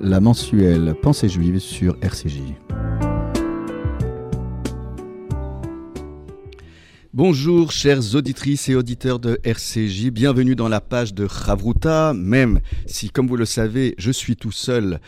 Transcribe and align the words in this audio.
La 0.00 0.20
mensuelle 0.20 0.94
Pensée 1.02 1.28
juive 1.28 1.58
sur 1.58 1.98
RCJ. 2.02 2.40
Bonjour 7.12 7.72
chères 7.72 8.14
auditrices 8.14 8.70
et 8.70 8.74
auditeurs 8.74 9.18
de 9.18 9.38
RCJ, 9.44 10.10
bienvenue 10.10 10.56
dans 10.56 10.68
la 10.68 10.80
page 10.80 11.12
de 11.12 11.28
Chavruta, 11.28 12.14
même 12.14 12.60
si 12.86 13.10
comme 13.10 13.28
vous 13.28 13.36
le 13.36 13.44
savez 13.44 13.94
je 13.98 14.10
suis 14.10 14.34
tout 14.34 14.50
seul 14.50 15.00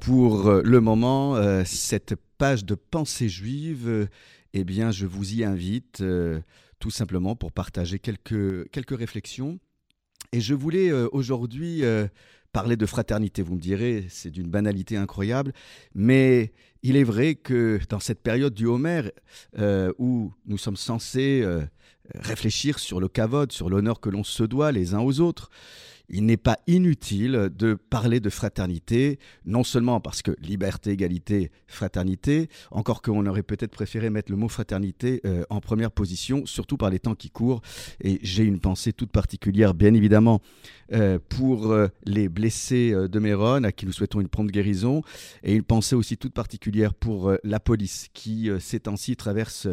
pour 0.00 0.48
euh, 0.48 0.62
le 0.64 0.80
moment, 0.80 1.36
euh, 1.36 1.62
cette 1.66 2.14
page 2.38 2.64
de 2.64 2.74
pensée 2.74 3.28
juive, 3.28 4.08
eh 4.54 4.64
bien 4.64 4.90
je 4.90 5.04
vous 5.04 5.34
y 5.34 5.44
invite 5.44 6.00
euh, 6.00 6.40
tout 6.78 6.90
simplement 6.90 7.36
pour 7.36 7.52
partager 7.52 7.98
quelques 7.98 8.96
réflexions. 8.96 9.58
Et 10.32 10.40
je 10.40 10.54
voulais 10.54 10.90
aujourd'hui 10.92 11.84
parler 12.56 12.78
de 12.78 12.86
fraternité, 12.86 13.42
vous 13.42 13.54
me 13.54 13.60
direz, 13.60 14.06
c'est 14.08 14.30
d'une 14.30 14.48
banalité 14.48 14.96
incroyable, 14.96 15.52
mais 15.94 16.54
il 16.82 16.96
est 16.96 17.04
vrai 17.04 17.34
que 17.34 17.78
dans 17.90 18.00
cette 18.00 18.22
période 18.22 18.54
du 18.54 18.64
Homer, 18.64 19.02
euh, 19.58 19.92
où 19.98 20.32
nous 20.46 20.56
sommes 20.56 20.78
censés 20.78 21.42
euh, 21.44 21.66
réfléchir 22.14 22.78
sur 22.78 22.98
le 22.98 23.08
kavod, 23.08 23.52
sur 23.52 23.68
l'honneur 23.68 24.00
que 24.00 24.08
l'on 24.08 24.24
se 24.24 24.42
doit 24.42 24.72
les 24.72 24.94
uns 24.94 25.00
aux 25.00 25.20
autres, 25.20 25.50
il 26.08 26.24
n'est 26.26 26.36
pas 26.36 26.58
inutile 26.66 27.50
de 27.56 27.74
parler 27.74 28.20
de 28.20 28.30
fraternité, 28.30 29.18
non 29.44 29.64
seulement 29.64 30.00
parce 30.00 30.22
que 30.22 30.32
liberté, 30.40 30.90
égalité, 30.90 31.50
fraternité, 31.66 32.48
encore 32.70 33.02
qu'on 33.02 33.26
aurait 33.26 33.42
peut-être 33.42 33.72
préféré 33.72 34.10
mettre 34.10 34.30
le 34.30 34.36
mot 34.36 34.48
fraternité 34.48 35.20
euh, 35.24 35.44
en 35.50 35.60
première 35.60 35.90
position, 35.90 36.46
surtout 36.46 36.76
par 36.76 36.90
les 36.90 36.98
temps 36.98 37.14
qui 37.14 37.30
courent. 37.30 37.62
Et 38.00 38.18
j'ai 38.22 38.44
une 38.44 38.60
pensée 38.60 38.92
toute 38.92 39.10
particulière, 39.10 39.74
bien 39.74 39.94
évidemment, 39.94 40.40
euh, 40.92 41.18
pour 41.28 41.72
euh, 41.72 41.88
les 42.04 42.28
blessés 42.28 42.92
de 42.92 43.18
Méron, 43.18 43.64
à 43.64 43.72
qui 43.72 43.86
nous 43.86 43.92
souhaitons 43.92 44.20
une 44.20 44.28
prompte 44.28 44.50
guérison, 44.50 45.02
et 45.42 45.54
une 45.54 45.62
pensée 45.62 45.96
aussi 45.96 46.16
toute 46.16 46.32
particulière 46.32 46.94
pour 46.94 47.32
la 47.42 47.60
police, 47.60 48.08
qui 48.14 48.50
ces 48.60 48.80
temps-ci 48.80 49.16
traverse 49.16 49.68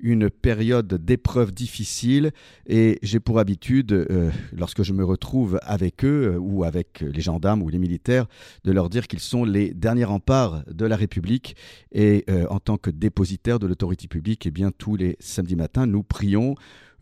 une 0.00 0.30
période 0.30 0.94
d'épreuves 0.94 1.52
difficiles. 1.52 2.32
Et 2.66 2.98
j'ai 3.02 3.20
pour 3.20 3.38
habitude, 3.38 4.06
lorsque 4.52 4.82
je 4.82 4.92
me 4.92 5.04
retrouve 5.04 5.58
avec 5.74 6.04
eux 6.04 6.34
euh, 6.34 6.38
ou 6.38 6.64
avec 6.64 7.00
les 7.00 7.20
gendarmes 7.20 7.62
ou 7.62 7.68
les 7.68 7.78
militaires, 7.78 8.26
de 8.64 8.72
leur 8.72 8.88
dire 8.88 9.06
qu'ils 9.06 9.20
sont 9.20 9.44
les 9.44 9.74
derniers 9.74 10.04
remparts 10.04 10.64
de 10.66 10.86
la 10.86 10.96
République 10.96 11.56
et 11.92 12.24
euh, 12.30 12.46
en 12.48 12.60
tant 12.60 12.78
que 12.78 12.90
dépositaires 12.90 13.58
de 13.58 13.66
l'autorité 13.66 14.08
publique, 14.08 14.46
eh 14.46 14.50
bien 14.50 14.70
tous 14.70 14.96
les 14.96 15.16
samedis 15.20 15.56
matins, 15.56 15.86
nous 15.86 16.02
prions 16.02 16.54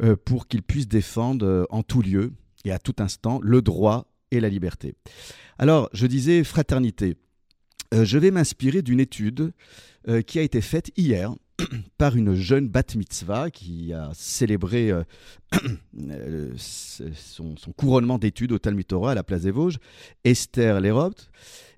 euh, 0.02 0.16
pour 0.16 0.48
qu'ils 0.48 0.62
puissent 0.62 0.88
défendre 0.88 1.66
en 1.70 1.82
tout 1.84 2.02
lieu 2.02 2.32
et 2.64 2.72
à 2.72 2.78
tout 2.78 2.96
instant 2.98 3.38
le 3.42 3.62
droit 3.62 4.06
et 4.32 4.40
la 4.40 4.48
liberté. 4.48 4.94
Alors, 5.58 5.88
je 5.92 6.06
disais 6.06 6.42
fraternité. 6.42 7.16
je 7.92 8.18
vais 8.18 8.30
m'inspirer 8.30 8.82
d'une 8.82 9.00
étude 9.00 9.52
qui 10.26 10.38
a 10.38 10.42
été 10.42 10.60
faite 10.60 10.90
hier 10.96 11.34
par 11.98 12.16
une 12.16 12.34
jeune 12.34 12.68
bat 12.68 12.82
mitzvah 12.96 13.50
qui 13.50 13.92
a 13.92 14.10
célébré 14.14 14.90
euh, 14.90 15.02
euh, 16.10 16.52
son, 16.56 17.54
couronnement 17.76 18.18
d'études 18.18 18.52
au 18.52 18.58
Talmud 18.58 18.86
Torah 18.86 19.12
à 19.12 19.14
la 19.14 19.22
place 19.22 19.42
des 19.42 19.50
Vosges, 19.50 19.78
Esther 20.24 20.80
Leropt, 20.80 21.30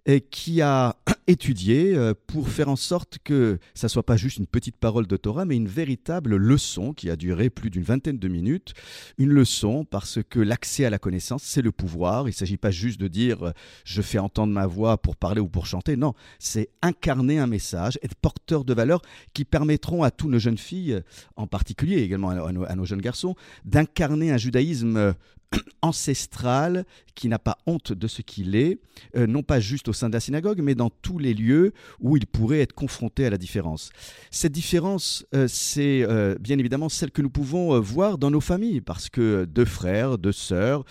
et 0.07 0.21
qui 0.21 0.61
a 0.61 0.97
étudié 1.27 1.95
euh, 1.95 2.13
pour 2.27 2.49
faire 2.49 2.69
en 2.69 2.77
sorte 2.77 3.19
que 3.25 3.59
ça 3.75 3.89
soit 3.89 4.05
pas 4.05 4.17
juste 4.17 4.37
une 4.37 4.47
petite 4.47 4.77
parole 4.77 5.07
de 5.07 5.17
Torah, 5.17 5.45
mais 5.45 5.57
une 5.57 5.69
véritable 5.69 6.37
leçon 6.37 6.93
qui 6.93 7.09
a 7.09 7.17
duré 7.17 7.49
plus 7.49 7.71
d'une 7.71 7.83
vingtaine 7.83 8.19
de 8.19 8.29
minutes. 8.29 8.75
Une 9.17 9.31
leçon 9.31 9.85
parce 9.85 10.19
que 10.29 10.41
l'accès 10.41 10.85
à 10.85 10.91
la 10.91 10.99
connaissance, 10.99 11.43
c'est 11.43 11.63
le 11.63 11.73
pouvoir. 11.73 12.29
Il 12.29 12.33
ne 12.33 12.37
s'agit 12.37 12.59
pas 12.59 12.71
juste 12.71 13.01
de 13.01 13.09
dire 13.09 13.43
euh, 13.45 13.53
je 13.85 14.03
fais 14.03 14.19
entendre 14.19 14.53
ma 14.53 14.67
voix 14.67 14.99
pour 14.99 15.17
parler 15.17 15.41
ou 15.41 15.49
pour 15.49 15.67
chanter. 15.67 15.97
Non, 15.97 16.15
c'est 16.39 16.69
incarner 16.83 17.39
un 17.39 17.47
message, 17.47 17.99
être 18.03 18.15
porteur 18.15 18.65
de 18.65 18.75
valeurs 18.75 19.03
qui 19.33 19.45
permettront 19.45 20.03
à 20.03 20.11
tous 20.11 20.29
nos 20.29 20.39
jeunes 20.39 20.59
filles, 20.59 21.01
en 21.37 21.47
particulier 21.47 22.03
également 22.03 22.31
à 22.31 22.53
nos, 22.53 22.65
à 22.65 22.75
nos 22.75 22.85
jeunes 22.85 23.01
garçons, 23.01 23.35
d'incarner 23.65 24.31
un 24.31 24.37
judaïsme 24.37 25.15
ancestral 25.83 26.85
qui 27.15 27.29
n'a 27.29 27.39
pas 27.39 27.59
honte 27.67 27.93
de 27.93 28.09
ce 28.09 28.23
qu'il 28.23 28.57
est, 28.57 28.79
euh, 29.17 29.27
non 29.27 29.43
pas 29.43 29.61
juste 29.61 29.89
au 29.89 29.93
sein 29.93 30.09
de 30.09 30.15
la 30.15 30.21
synagogue, 30.21 30.61
mais 30.63 30.75
dans 30.75 30.91
tous 30.91 31.19
les 31.19 31.35
lieux 31.35 31.73
où 32.01 32.17
il 32.17 32.27
pourrait 32.27 32.61
être 32.61 32.73
confronté 32.73 33.27
à 33.27 33.31
la 33.31 33.39
différence. 33.39 33.91
Cette 34.31 34.53
différence, 34.53 35.25
euh, 35.35 35.47
c'est 35.49 36.03
euh, 36.03 36.37
bien 36.41 36.59
évidemment 36.59 36.89
celle 36.89 37.11
que 37.11 37.23
nous 37.23 37.31
pouvons 37.31 37.79
voir 37.81 38.19
dans 38.19 38.31
nos 38.31 38.41
familles, 38.41 38.81
parce 38.81 39.09
que 39.09 39.45
deux 39.45 39.65
frères, 39.65 40.19
deux 40.19 40.33
sœurs, 40.33 40.85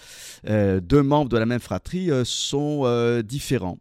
deux 0.45 1.03
membres 1.03 1.29
de 1.29 1.37
la 1.37 1.45
même 1.45 1.59
fratrie 1.59 2.09
sont 2.23 3.21
différents. 3.23 3.79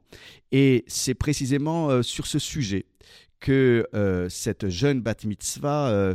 Et 0.50 0.84
c'est 0.87 1.14
précisément 1.14 2.03
sur 2.03 2.26
ce 2.26 2.38
sujet 2.38 2.87
que 3.41 3.87
cette 4.28 4.69
jeune 4.69 5.00
bat 5.00 5.14
mitzvah, 5.25 6.14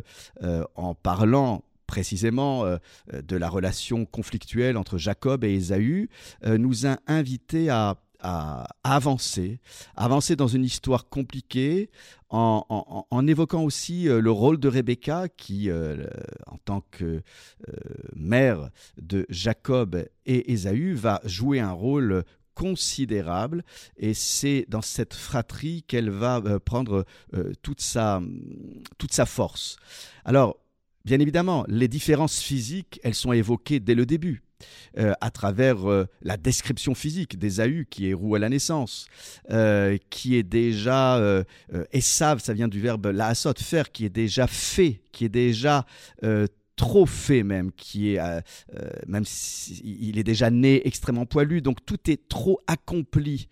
en 0.76 0.96
parlant 0.96 1.64
précisément 1.88 2.66
euh, 2.66 2.78
euh, 3.14 3.22
de 3.24 3.36
la 3.36 3.50
relation 3.50 4.06
conflictuelle 4.06 4.78
entre 4.78 5.00
Jacob 5.00 5.44
et 5.44 5.54
Ésaü, 5.54 6.10
euh, 6.46 6.60
nous 6.60 6.86
a 6.86 7.00
invités 7.08 7.70
à, 7.70 7.98
avancer, 8.84 9.60
avancer 9.96 10.36
dans 10.36 10.48
une 10.48 10.66
histoire 10.66 11.08
compliquée, 11.08 11.92
en, 12.30 13.28
évoquant 13.28 13.64
aussi 13.64 14.06
le 14.06 14.32
rôle 14.32 14.60
de 14.60 14.68
Rebecca, 14.68 15.30
qui, 15.30 15.70
en 15.72 16.58
tant 16.66 16.82
que 16.90 17.22
mère 18.16 18.72
de 19.00 19.28
Jacob 19.30 20.04
et 20.26 20.52
Ésaü, 20.52 20.94
va 20.96 21.22
jouer 21.26 21.60
un 21.60 21.72
rôle 21.72 22.24
considérable 22.56 23.64
et 23.98 24.16
c'est 24.16 24.66
dans 24.68 24.82
cette 24.82 25.14
fratrie 25.14 25.84
qu'elle 25.84 26.10
va 26.10 26.42
prendre 26.60 27.06
toute, 27.62 27.82
sa, 27.82 28.20
toute 28.98 29.14
sa 29.14 29.28
force. 29.28 29.78
Alors, 30.26 30.58
Bien 31.08 31.22
évidemment, 31.22 31.64
les 31.70 31.88
différences 31.88 32.42
physiques, 32.42 33.00
elles 33.02 33.16
sont 33.16 33.32
évoquées 33.32 33.80
dès 33.80 33.96
le 33.96 34.06
début. 34.06 34.44
Euh, 34.98 35.14
à 35.22 35.32
travers 35.32 35.90
euh, 35.90 36.06
la 36.22 36.36
description 36.36 36.96
physique 36.96 37.40
d'Ésaü 37.40 37.86
qui 37.90 38.10
est 38.10 38.14
roux 38.14 38.36
à 38.36 38.40
la 38.40 38.50
naissance, 38.50 39.08
euh, 39.50 39.98
qui 40.10 40.36
est 40.36 40.44
déjà 40.44 41.46
Esav, 41.94 42.40
ça 42.40 42.52
vient 42.52 42.68
du 42.68 42.82
verbe 42.82 43.06
laasot, 43.06 43.54
faire, 43.58 43.94
qui 43.94 44.04
est 44.04 44.10
déjà 44.10 44.48
fait, 44.48 45.00
qui 45.14 45.24
est 45.24 45.30
déjà 45.30 45.86
trop 46.78 47.06
fait 47.06 47.44
même, 47.44 47.72
qui 47.74 48.14
est, 48.14 48.20
euh, 48.20 48.40
euh, 48.76 48.90
même 49.08 49.26
s'il 49.26 50.18
est 50.18 50.24
déjà 50.24 50.50
né 50.50 50.88
extrêmement 50.88 51.26
poilu, 51.26 51.62
donc 51.62 51.86
tout 51.86 52.10
est 52.10 52.30
trop 52.30 52.62
accompli. 52.68 53.50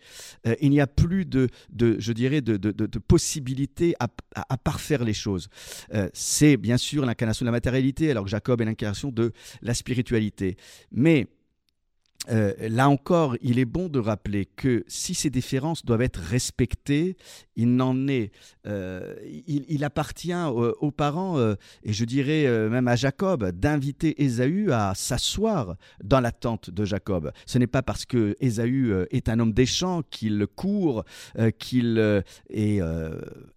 Euh, 0.48 0.56
il 0.62 0.70
n'y 0.70 0.80
a 0.80 0.88
plus 0.88 1.26
de, 1.26 1.50
de 1.72 1.98
je 2.00 2.14
dirais, 2.14 2.40
de, 2.40 2.56
de, 2.56 2.72
de, 2.72 3.00
possibilité 3.00 3.96
à, 4.00 4.08
à, 4.36 4.58
parfaire 4.58 5.04
les 5.04 5.14
choses. 5.14 5.50
c'est 6.14 6.56
bien 6.56 6.78
sûr 6.78 7.06
l'incarnation 7.06 7.44
de 7.44 7.48
la 7.48 7.52
matérialité, 7.52 8.12
alors 8.12 8.24
que 8.24 8.30
Jacob 8.30 8.62
est 8.62 8.66
l'incarnation 8.66 9.12
de 9.12 9.34
la 9.62 9.74
spiritualité. 9.74 10.56
Mais 10.92 11.28
là 12.28 12.90
encore, 12.90 13.36
il 13.42 13.60
est 13.60 13.66
bon 13.66 13.88
de 13.88 14.00
rappeler 14.00 14.46
que 14.46 14.84
si 14.88 15.14
ces 15.14 15.30
différences 15.30 15.86
doivent 15.86 16.02
être 16.02 16.20
respectées, 16.20 17.18
il 17.56 17.76
n'en 17.76 18.08
est. 18.08 18.32
Euh, 18.68 19.16
il, 19.48 19.84
appartient 19.84 20.34
aux, 20.34 20.92
parents, 20.92 21.38
euh, 21.38 21.56
et 21.84 21.94
je 21.94 22.06
dirais 22.06 22.46
euh, 22.46 22.70
même 22.70 22.88
à 22.88 22.96
Jacob, 22.96 23.50
d'inviter 23.52 24.24
Ésaü 24.24 24.72
à 24.72 24.94
s'asseoir 24.96 25.76
dans 26.04 26.20
la 26.20 26.32
tente 26.32 26.70
de 26.70 26.86
Jacob. 26.86 27.32
Ce 27.46 27.58
n'est 27.58 27.68
pas 27.68 27.82
parce 27.82 28.06
que 28.06 28.36
Ésaü 28.40 29.06
est 29.12 29.30
un 29.30 29.40
homme 29.40 29.54
des 29.54 29.66
champs 29.66 30.02
qu'il 30.10 30.48
court, 30.56 31.04
qu'il 31.60 32.24
est 32.50 32.82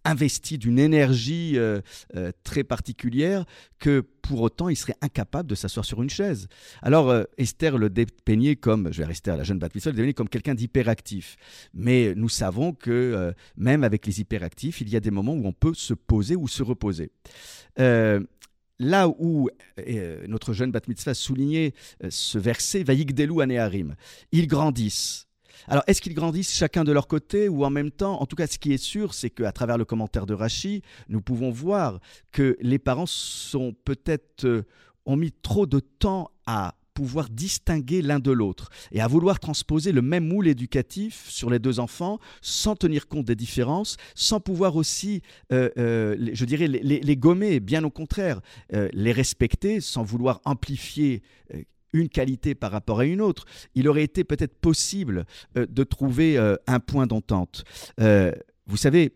investi 0.05 0.59
d'une 0.59 0.79
énergie 0.79 1.57
très 2.45 2.65
particulière, 2.65 3.45
que 3.79 4.05
pour 4.29 4.43
autant 4.43 4.69
il 4.69 4.77
serait 4.77 4.97
incapable 5.01 5.49
de 5.49 5.55
s'asseoir 5.55 5.85
sur 5.85 6.03
une 6.03 6.11
chaise. 6.11 6.49
Alors 6.83 7.25
Esther 7.39 7.79
le 7.79 7.89
dépeignait 7.91 8.57
comme, 8.57 8.93
je 8.93 8.99
vais 8.99 9.07
rester 9.07 9.31
à 9.31 9.37
la 9.37 9.45
jeune 9.45 9.59
Baptiste, 9.59 9.87
le 9.87 10.13
comme 10.13 10.29
quelqu'un 10.29 10.55
d'hyperactif. 10.55 11.37
Mais 11.75 12.15
nous 12.15 12.29
savons 12.29 12.73
que 12.73 13.35
même 13.57 13.85
avec 13.85 14.07
les 14.07 14.21
hyperactifs, 14.21 14.81
il 14.81 14.89
y 14.89 14.97
a 14.97 15.01
des 15.01 15.11
moments 15.11 15.35
où 15.35 15.47
on 15.47 15.53
peut 15.53 15.75
se 15.75 15.95
poser 15.95 16.37
ou 16.37 16.49
se 16.49 16.63
reposer. 16.63 17.11
Euh, 17.79 18.21
là 18.79 19.09
où 19.09 19.49
euh, 19.79 20.25
notre 20.29 20.53
jeune 20.53 20.71
Bat 20.71 20.83
Mitzvah 20.89 21.15
soulignait 21.15 21.75
euh, 22.05 22.09
ce 22.11 22.39
verset, 22.39 22.83
Vaïgdelu 22.83 23.41
Aneharim, 23.43 23.97
ils 24.33 24.47
grandissent. 24.47 25.28
Alors, 25.67 25.83
est-ce 25.87 26.01
qu'ils 26.01 26.15
grandissent 26.15 26.55
chacun 26.55 26.85
de 26.85 26.93
leur 26.93 27.09
côté 27.09 27.49
ou 27.49 27.65
en 27.65 27.71
même 27.71 27.91
temps? 27.91 28.21
En 28.21 28.27
tout 28.27 28.37
cas, 28.37 28.47
ce 28.47 28.59
qui 28.59 28.73
est 28.73 28.83
sûr, 28.83 29.15
c'est 29.15 29.31
qu'à 29.31 29.53
travers 29.53 29.79
le 29.79 29.85
commentaire 29.85 30.27
de 30.27 30.35
Rachi, 30.35 30.83
nous 31.09 31.21
pouvons 31.21 31.51
voir 31.51 32.01
que 32.33 32.57
les 32.61 32.79
parents 32.79 33.07
sont 33.07 33.75
peut-être 33.85 34.65
ont 35.07 35.17
mis 35.17 35.33
trop 35.33 35.67
de 35.67 35.81
temps 35.81 36.31
à 36.47 36.75
pouvoir 36.99 37.29
distinguer 37.31 38.03
l'un 38.03 38.19
de 38.19 38.33
l'autre 38.33 38.71
et 38.91 39.01
à 39.01 39.07
vouloir 39.07 39.39
transposer 39.39 39.93
le 39.93 40.03
même 40.03 40.27
moule 40.27 40.49
éducatif 40.49 41.31
sur 41.31 41.49
les 41.49 41.61
deux 41.61 41.79
enfants 41.79 42.19
sans 42.43 42.75
tenir 42.75 43.07
compte 43.07 43.25
des 43.25 43.37
différences, 43.37 43.97
sans 44.17 44.41
pouvoir 44.41 44.75
aussi, 44.75 45.23
euh, 45.53 45.71
euh, 45.79 46.31
je 46.33 46.45
dirais, 46.45 46.67
les, 46.67 47.17
gommer, 47.17 47.61
bien 47.61 47.85
au 47.85 47.91
contraire, 47.91 48.41
euh, 48.75 48.89
les 48.93 49.13
respecter 49.13 49.81
sans 49.81 50.03
vouloir 50.03 50.41
amplifier 50.45 51.23
une 51.93 52.09
qualité 52.09 52.55
par 52.55 52.71
rapport 52.71 53.01
à 53.01 53.05
une 53.05 53.21
autre, 53.21 53.45
il 53.75 53.89
aurait 53.89 54.05
été 54.05 54.25
peut-être 54.25 54.55
possible 54.55 55.25
de 55.55 55.85
trouver 55.85 56.39
un 56.67 56.81
point 56.81 57.07
d'entente. 57.07 57.65
vous 57.99 58.77
savez, 58.77 59.13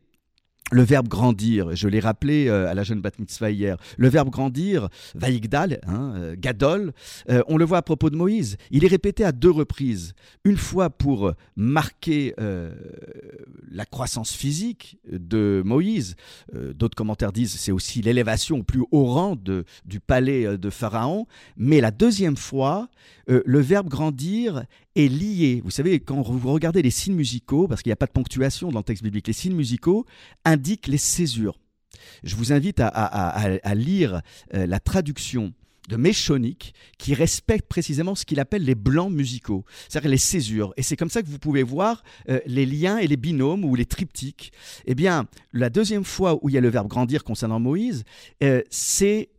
le 0.73 0.83
verbe 0.83 1.07
grandir, 1.07 1.77
je 1.77 1.87
l'ai 1.87 2.01
rappelé 2.01 2.49
euh, 2.49 2.69
à 2.69 2.75
la 2.75 2.83
jeune 2.83 3.01
bat 3.01 3.11
hier, 3.51 3.77
le 3.99 4.09
verbe 4.09 4.31
grandir, 4.31 4.89
vaïgdal, 5.15 5.81
hein, 5.87 6.15
euh, 6.17 6.35
gadol, 6.37 6.93
euh, 7.29 7.43
on 7.47 7.59
le 7.59 7.65
voit 7.65 7.79
à 7.79 7.83
propos 7.83 8.09
de 8.09 8.17
Moïse, 8.17 8.57
il 8.71 8.85
est 8.85 8.89
répété 8.89 9.25
à 9.25 9.33
deux 9.33 9.51
reprises. 9.51 10.15
Une 10.45 10.57
fois 10.57 10.91
pour 10.91 11.33
marquer 11.57 12.35
la 13.71 13.85
croissance 13.85 14.33
physique 14.33 14.99
de 15.11 15.63
Moïse, 15.65 16.17
d'autres 16.53 16.97
commentaires 16.97 17.33
disent 17.33 17.53
c'est 17.53 17.73
aussi 17.73 18.01
l'élévation 18.03 18.59
au 18.59 18.63
plus 18.63 18.83
haut 18.91 19.05
rang 19.05 19.37
du 19.37 20.01
palais 20.01 20.57
de 20.57 20.71
Pharaon, 20.71 21.27
mais 21.57 21.81
la 21.81 21.91
deuxième 21.91 22.37
fois, 22.37 22.89
le 23.27 23.61
verbe 23.61 23.89
grandir 23.89 24.65
est 24.97 25.09
lié. 25.09 25.61
Vous 25.65 25.71
savez, 25.71 26.01
quand 26.01 26.21
vous 26.23 26.53
regardez 26.53 26.83
les 26.83 26.91
signes 26.91 27.15
musicaux, 27.15 27.69
parce 27.69 27.83
qu'il 27.83 27.91
n'y 27.91 27.95
a 27.95 27.97
pas 27.97 28.07
de 28.07 28.13
ponctuation 28.13 28.71
dans 28.71 28.81
le 28.81 28.85
texte 28.85 29.03
biblique, 29.03 29.27
les 29.27 29.33
signes 29.33 29.55
musicaux 29.55 30.07
indiquent 30.45 30.87
les 30.87 30.99
césures. 30.99 31.59
Je 32.25 32.37
vous 32.37 32.53
invite 32.53 32.81
à, 32.81 33.75
lire 33.75 34.23
euh, 34.55 34.67
la 34.67 34.81
traduction 34.81 35.53
de 35.89 35.97
Méchonique 35.97 36.75
qui 36.97 37.13
respecte 37.13 37.69
précisément 37.69 38.15
ce 38.15 38.25
qu'il 38.25 38.39
appelle 38.39 38.65
les 38.65 38.77
blancs 38.77 39.13
musicaux, 39.13 39.65
c'est-à-dire 39.89 40.11
les 40.11 40.19
césures. 40.19 40.73
Et 40.77 40.83
c'est 40.83 40.97
comme 40.97 41.11
ça 41.11 41.23
que 41.23 41.29
vous 41.29 41.39
pouvez 41.39 41.63
voir 41.63 42.05
euh, 42.29 42.39
les 42.47 42.67
liens 42.67 42.99
et 42.99 43.09
les 43.09 43.17
binômes 43.17 43.65
ou 43.65 43.75
les 43.75 43.87
triptyques. 43.87 44.53
Eh 44.87 44.95
bien, 44.95 45.27
la 45.53 45.71
deuxième 45.71 46.05
fois 46.05 46.39
où 46.43 46.49
il 46.49 46.55
y 46.55 46.59
a 46.59 46.61
le 46.61 46.69
verbe 46.69 46.89
grandir 46.89 47.25
concernant 47.25 47.59
Moïse, 47.59 48.05
euh, 48.43 48.63
c'est 48.71 49.31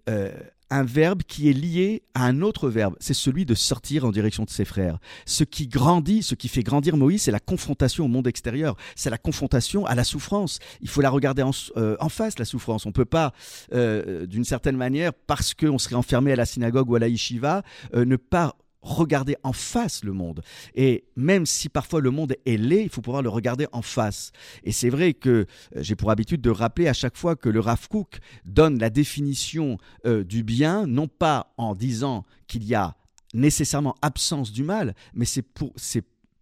un 0.74 0.84
verbe 0.84 1.24
qui 1.24 1.50
est 1.50 1.54
lié 1.54 2.04
à 2.14 2.25
un 2.25 2.42
autre 2.42 2.70
verbe, 2.70 2.96
c'est 3.00 3.14
celui 3.14 3.46
de 3.46 3.54
sortir 3.54 4.06
en 4.06 4.12
direction 4.12 4.44
de 4.44 4.50
ses 4.50 4.66
frères. 4.66 4.98
Ce 5.25 5.44
qui 5.44 5.68
grandit, 5.68 6.24
ce 6.24 6.36
qui 6.36 6.48
fait 6.48 6.64
grandir 6.64 6.98
Moïse, 6.98 7.24
c'est 7.24 7.31
la 7.31 7.40
confrontation 7.40 8.06
au 8.06 8.08
monde 8.08 8.28
extérieur, 8.28 8.75
c'est 8.96 9.10
la 9.10 9.18
confrontation 9.18 9.86
à 9.86 9.96
la 9.96 10.04
souffrance. 10.04 10.60
Il 10.81 10.90
faut 10.90 11.02
la 11.02 11.10
regarder 11.10 11.44
en, 11.44 11.52
euh, 11.78 11.96
face, 12.10 12.40
la 12.40 12.46
souffrance. 12.46 12.86
On 12.86 12.90
ne 12.90 12.94
peut 12.94 13.06
pas, 13.06 13.34
euh, 13.74 14.25
d'une 14.25 14.46
certaine 14.46 14.78
manière, 14.78 15.14
parce 15.14 15.54
qu'on 15.54 15.78
serait 15.78 15.96
enfermé 15.96 16.31
à 16.31 16.36
la 16.36 16.46
synagogue 16.46 16.90
ou 16.90 16.96
à 16.96 17.00
la 17.00 17.08
yeshiva, 17.08 17.64
euh, 17.94 18.06
ne 18.06 18.16
pas 18.16 18.56
regarder 18.84 19.36
en 19.44 19.54
face 19.54 20.04
le 20.04 20.14
monde. 20.14 20.44
Et 20.76 21.06
même 21.16 21.46
si 21.46 21.70
parfois 21.70 22.02
le 22.02 22.12
monde 22.12 22.36
est 22.46 22.58
laid, 22.58 22.84
il 22.84 22.90
faut 22.90 23.02
pouvoir 23.02 23.24
le 23.24 23.30
regarder 23.30 23.68
en 23.72 23.82
face. 23.82 24.32
Et 24.64 24.72
c'est 24.72 24.90
vrai 24.90 25.14
que 25.14 25.30
euh, 25.30 25.46
j'ai 25.78 25.96
pour 25.96 26.12
habitude 26.12 26.42
de 26.42 26.50
rappeler 26.50 26.88
à 26.88 26.94
chaque 26.94 27.18
fois 27.18 27.36
que 27.36 27.50
le 27.50 27.60
Rav 27.60 27.88
Kook 27.88 28.20
donne 28.46 28.78
la 28.80 28.90
définition 28.90 29.78
euh, 30.06 30.24
du 30.24 30.44
bien, 30.44 30.86
non 30.86 31.08
pas 31.08 31.54
en 31.58 31.74
disant 31.74 32.26
qu'il 32.48 32.64
y 32.66 32.76
a 32.76 32.96
nécessairement 33.34 33.96
absence 34.02 34.52
du 34.52 34.64
mal, 34.64 34.94
mais 35.14 35.26
c'est 35.26 35.42
pour, 35.42 35.72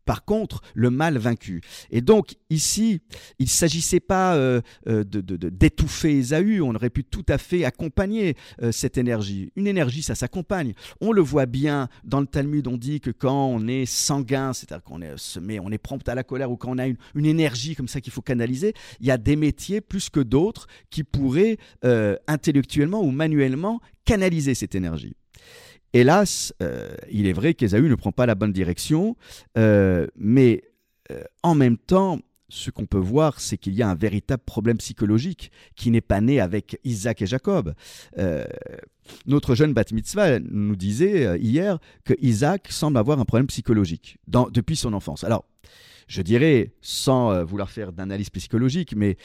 par 0.05 0.25
contre 0.25 0.61
le 0.73 0.89
mal 0.89 1.17
vaincu. 1.17 1.61
Et 1.91 2.01
donc 2.01 2.35
ici, 2.49 3.01
il 3.39 3.45
ne 3.45 3.49
s'agissait 3.49 3.99
pas 3.99 4.35
euh, 4.35 4.61
euh, 4.87 5.03
d'étouffer 5.03 6.17
Ésaü, 6.17 6.61
on 6.61 6.75
aurait 6.75 6.89
pu 6.89 7.03
tout 7.03 7.25
à 7.29 7.37
fait 7.37 7.65
accompagner 7.65 8.35
euh, 8.61 8.71
cette 8.71 8.97
énergie. 8.97 9.51
Une 9.55 9.67
énergie, 9.67 10.01
ça 10.01 10.15
s'accompagne. 10.15 10.73
On 10.99 11.11
le 11.11 11.21
voit 11.21 11.45
bien 11.45 11.87
dans 12.03 12.19
le 12.19 12.27
Talmud, 12.27 12.67
on 12.67 12.77
dit 12.77 12.99
que 12.99 13.11
quand 13.11 13.47
on 13.47 13.67
est 13.67 13.85
sanguin, 13.85 14.53
c'est-à-dire 14.53 14.83
qu'on 14.83 15.01
est 15.01 15.17
semé, 15.17 15.59
on 15.59 15.71
est 15.71 15.77
prompt 15.77 16.07
à 16.07 16.15
la 16.15 16.23
colère 16.23 16.51
ou 16.51 16.57
quand 16.57 16.71
on 16.71 16.77
a 16.77 16.87
une, 16.87 16.97
une 17.15 17.25
énergie 17.25 17.75
comme 17.75 17.87
ça 17.87 18.01
qu'il 18.01 18.13
faut 18.13 18.21
canaliser, 18.21 18.73
il 18.99 19.07
y 19.07 19.11
a 19.11 19.17
des 19.17 19.35
métiers 19.35 19.81
plus 19.81 20.09
que 20.09 20.19
d'autres 20.19 20.67
qui 20.89 21.03
pourraient 21.03 21.57
intellectuellement 22.27 23.01
ou 23.01 23.11
manuellement 23.11 23.79
canaliser 24.05 24.55
cette 24.55 24.75
énergie. 24.75 25.15
Hélas, 25.93 26.53
euh, 26.61 26.95
il 27.11 27.27
est 27.27 27.33
vrai 27.33 27.53
qu'Ésaü 27.53 27.89
ne 27.89 27.95
prend 27.95 28.11
pas 28.11 28.25
la 28.25 28.35
bonne 28.35 28.53
direction, 28.53 29.17
euh, 29.57 30.07
mais 30.15 30.63
euh, 31.11 31.23
en 31.43 31.53
même 31.53 31.77
temps, 31.77 32.19
ce 32.47 32.71
qu'on 32.71 32.85
peut 32.85 32.97
voir, 32.97 33.41
c'est 33.41 33.57
qu'il 33.57 33.73
y 33.73 33.81
a 33.81 33.89
un 33.89 33.95
véritable 33.95 34.43
problème 34.45 34.77
psychologique 34.77 35.51
qui 35.75 35.91
n'est 35.91 36.01
pas 36.01 36.21
né 36.21 36.39
avec 36.39 36.79
Isaac 36.83 37.21
et 37.21 37.25
Jacob. 37.25 37.73
notre 39.25 39.55
jeune 39.55 39.73
Bat 39.73 39.85
Mitzvah 39.93 40.39
nous 40.39 40.75
disait 40.75 41.39
hier 41.39 41.79
que 42.03 42.13
Isaac 42.21 42.67
semble 42.69 42.97
avoir 42.97 43.19
un 43.19 43.25
problème 43.25 43.47
psychologique 43.47 44.17
depuis 44.27 44.75
son 44.75 44.93
enfance. 44.93 45.23
Alors, 45.23 45.45
je 46.07 46.21
dirais, 46.21 46.73
sans 46.81 47.41
vouloir 47.45 47.69
faire 47.69 47.93
d'analyse 47.93 48.29
psychologique, 48.29 48.95
mais 48.97 49.15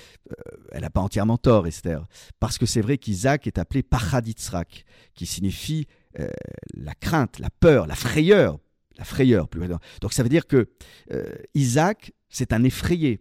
elle 0.70 0.82
n'a 0.82 0.90
pas 0.90 1.00
entièrement 1.00 1.36
tort, 1.36 1.66
Esther, 1.66 2.06
parce 2.38 2.58
que 2.58 2.66
c'est 2.66 2.80
vrai 2.80 2.96
qu'Isaac 2.96 3.48
est 3.48 3.58
appelé 3.58 3.82
Paraditzrak, 3.82 4.84
qui 5.16 5.26
signifie 5.26 5.88
euh, 6.18 6.28
la 6.74 6.94
crainte, 6.94 7.38
la 7.38 7.50
peur, 7.50 7.86
la 7.86 7.94
frayeur, 7.94 8.58
la 8.96 9.04
frayeur 9.04 9.48
plus 9.48 9.68
Donc 10.00 10.12
ça 10.12 10.22
veut 10.22 10.28
dire 10.28 10.46
que 10.46 10.68
euh, 11.12 11.34
Isaac, 11.54 12.12
c'est 12.28 12.52
un 12.52 12.64
effrayé. 12.64 13.20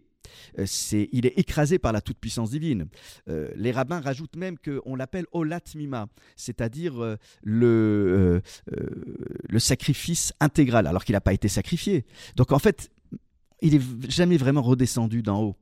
Euh, 0.58 0.66
il 1.12 1.26
est 1.26 1.38
écrasé 1.38 1.78
par 1.78 1.92
la 1.92 2.00
toute-puissance 2.00 2.50
divine. 2.50 2.86
les 3.26 3.70
rabbins 3.70 4.00
rajoutent 4.00 4.36
même 4.36 4.56
qu'on 4.58 4.96
l'appelle 4.96 5.26
Olatmima, 5.32 6.08
c'est-à-dire 6.36 7.16
le, 7.42 8.42
le 9.48 9.58
sacrifice 9.58 10.32
intégral, 10.40 10.86
alors 10.86 11.04
qu'il 11.04 11.14
n'a 11.14 11.20
pas 11.20 11.34
été 11.34 11.48
sacrifié. 11.48 12.04
Donc 12.34 12.52
en 12.52 12.58
fait, 12.58 12.90
il 13.62 13.74
n'est 13.74 14.10
jamais 14.10 14.36
vraiment 14.36 14.62
redescendu 14.62 15.22
d'en 15.22 15.42
haut. 15.42 15.56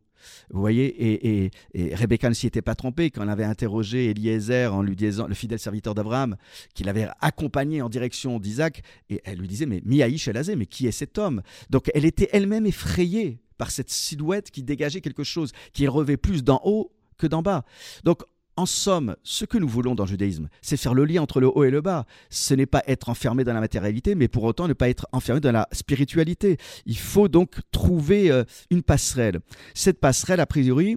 Vous 0.51 0.61
voyez, 0.61 0.87
et, 0.87 1.51
et, 1.75 1.95
Rebecca 1.95 2.29
ne 2.29 2.35
s'y 2.35 2.47
était 2.47 2.63
pas 2.63 2.75
trompée 2.75 3.11
quand 3.11 3.23
elle 3.23 3.31
avait 3.31 3.45
interrogé 3.45 4.11
Eliezer 4.11 4.75
en 4.75 4.83
lui 4.83 4.97
disant, 4.97 5.27
le 5.27 5.35
fidèle 5.35 5.59
serviteur 5.59 5.95
d'Abraham, 5.95 6.37
qu'il 6.75 6.89
avait 6.89 7.09
accompagné 7.21 7.83
en 7.83 7.89
direction 7.89 8.39
d'Isaac, 8.39 8.83
et 9.11 9.21
elle 9.25 9.39
lui 9.39 9.49
disait, 9.49 9.67
mais 9.67 9.83
Miaïch 9.85 10.29
Elazé, 10.29 10.57
mais 10.57 10.67
qui 10.67 10.87
est 10.87 10.93
cet 10.93 11.19
homme? 11.19 11.43
Donc 11.71 11.91
elle 11.95 12.05
était 12.05 12.29
elle-même 12.33 12.67
effrayée 12.67 13.41
par 13.59 13.71
cette 13.71 13.91
silhouette 13.91 14.51
qui 14.51 14.63
dégageait 14.63 15.01
quelque 15.01 15.25
chose, 15.25 15.53
qui 15.73 15.87
revêt 15.87 16.17
plus 16.17 16.43
d'en 16.43 16.61
haut 16.65 16.93
que 17.17 17.27
d'en 17.27 17.43
bas. 17.43 17.65
Donc 18.03 18.23
en 18.57 18.67
somme, 18.67 19.17
ce 19.23 19.45
que 19.45 19.59
nous 19.59 19.69
voulons 19.69 19.95
dans 19.95 20.05
le 20.05 20.09
judaïsme, 20.09 20.49
c'est 20.63 20.77
faire 20.77 20.95
le 20.95 21.05
lien 21.05 21.23
entre 21.23 21.41
le 21.41 21.49
haut 21.49 21.65
et 21.65 21.71
le 21.71 21.81
bas. 21.81 22.07
Ce 22.31 22.55
n'est 22.55 22.67
pas 22.67 22.83
être 22.87 23.09
enfermé 23.09 23.45
dans 23.45 23.55
la 23.55 23.61
matérialité, 23.61 24.15
mais 24.15 24.29
pour 24.29 24.45
autant 24.45 24.69
ne 24.69 24.73
pas 24.73 24.89
être 24.89 25.07
enfermé 25.13 25.41
dans 25.41 25.53
la 25.53 25.69
spiritualité. 25.73 26.59
Il 26.87 26.99
faut 26.99 27.29
donc 27.29 27.57
trouver 27.73 28.31
euh, 28.31 28.45
une 28.71 28.83
passerelle. 28.83 29.41
Cette 29.75 29.99
passerelle, 29.99 30.41
a 30.41 30.47
priori, 30.47 30.97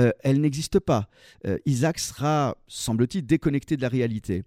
euh, 0.00 0.10
elle 0.20 0.40
n'existe 0.40 0.80
pas. 0.80 1.08
Euh, 1.46 1.58
Isaac 1.66 1.98
sera, 1.98 2.56
semble-t-il, 2.66 3.24
déconnecté 3.24 3.76
de 3.76 3.82
la 3.82 3.88
réalité. 3.88 4.44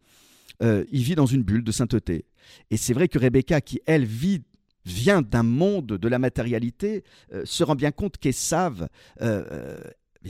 il 0.62 1.04
vit 1.04 1.16
dans 1.16 1.26
une 1.26 1.44
bulle 1.44 1.64
de 1.64 1.72
sainteté. 1.72 2.26
Et 2.72 2.78
c'est 2.78 2.94
vrai 2.94 3.08
que 3.08 3.20
Rebecca, 3.20 3.60
qui, 3.62 3.82
elle, 3.86 4.06
vit 4.06 4.44
vient 4.86 5.22
d'un 5.22 5.44
monde 5.44 5.86
de 5.86 6.08
la 6.10 6.20
matérialité, 6.20 7.04
se 7.46 7.64
rend 7.64 7.76
bien 7.76 7.92
compte 7.92 8.18
qu'Esav 8.18 8.88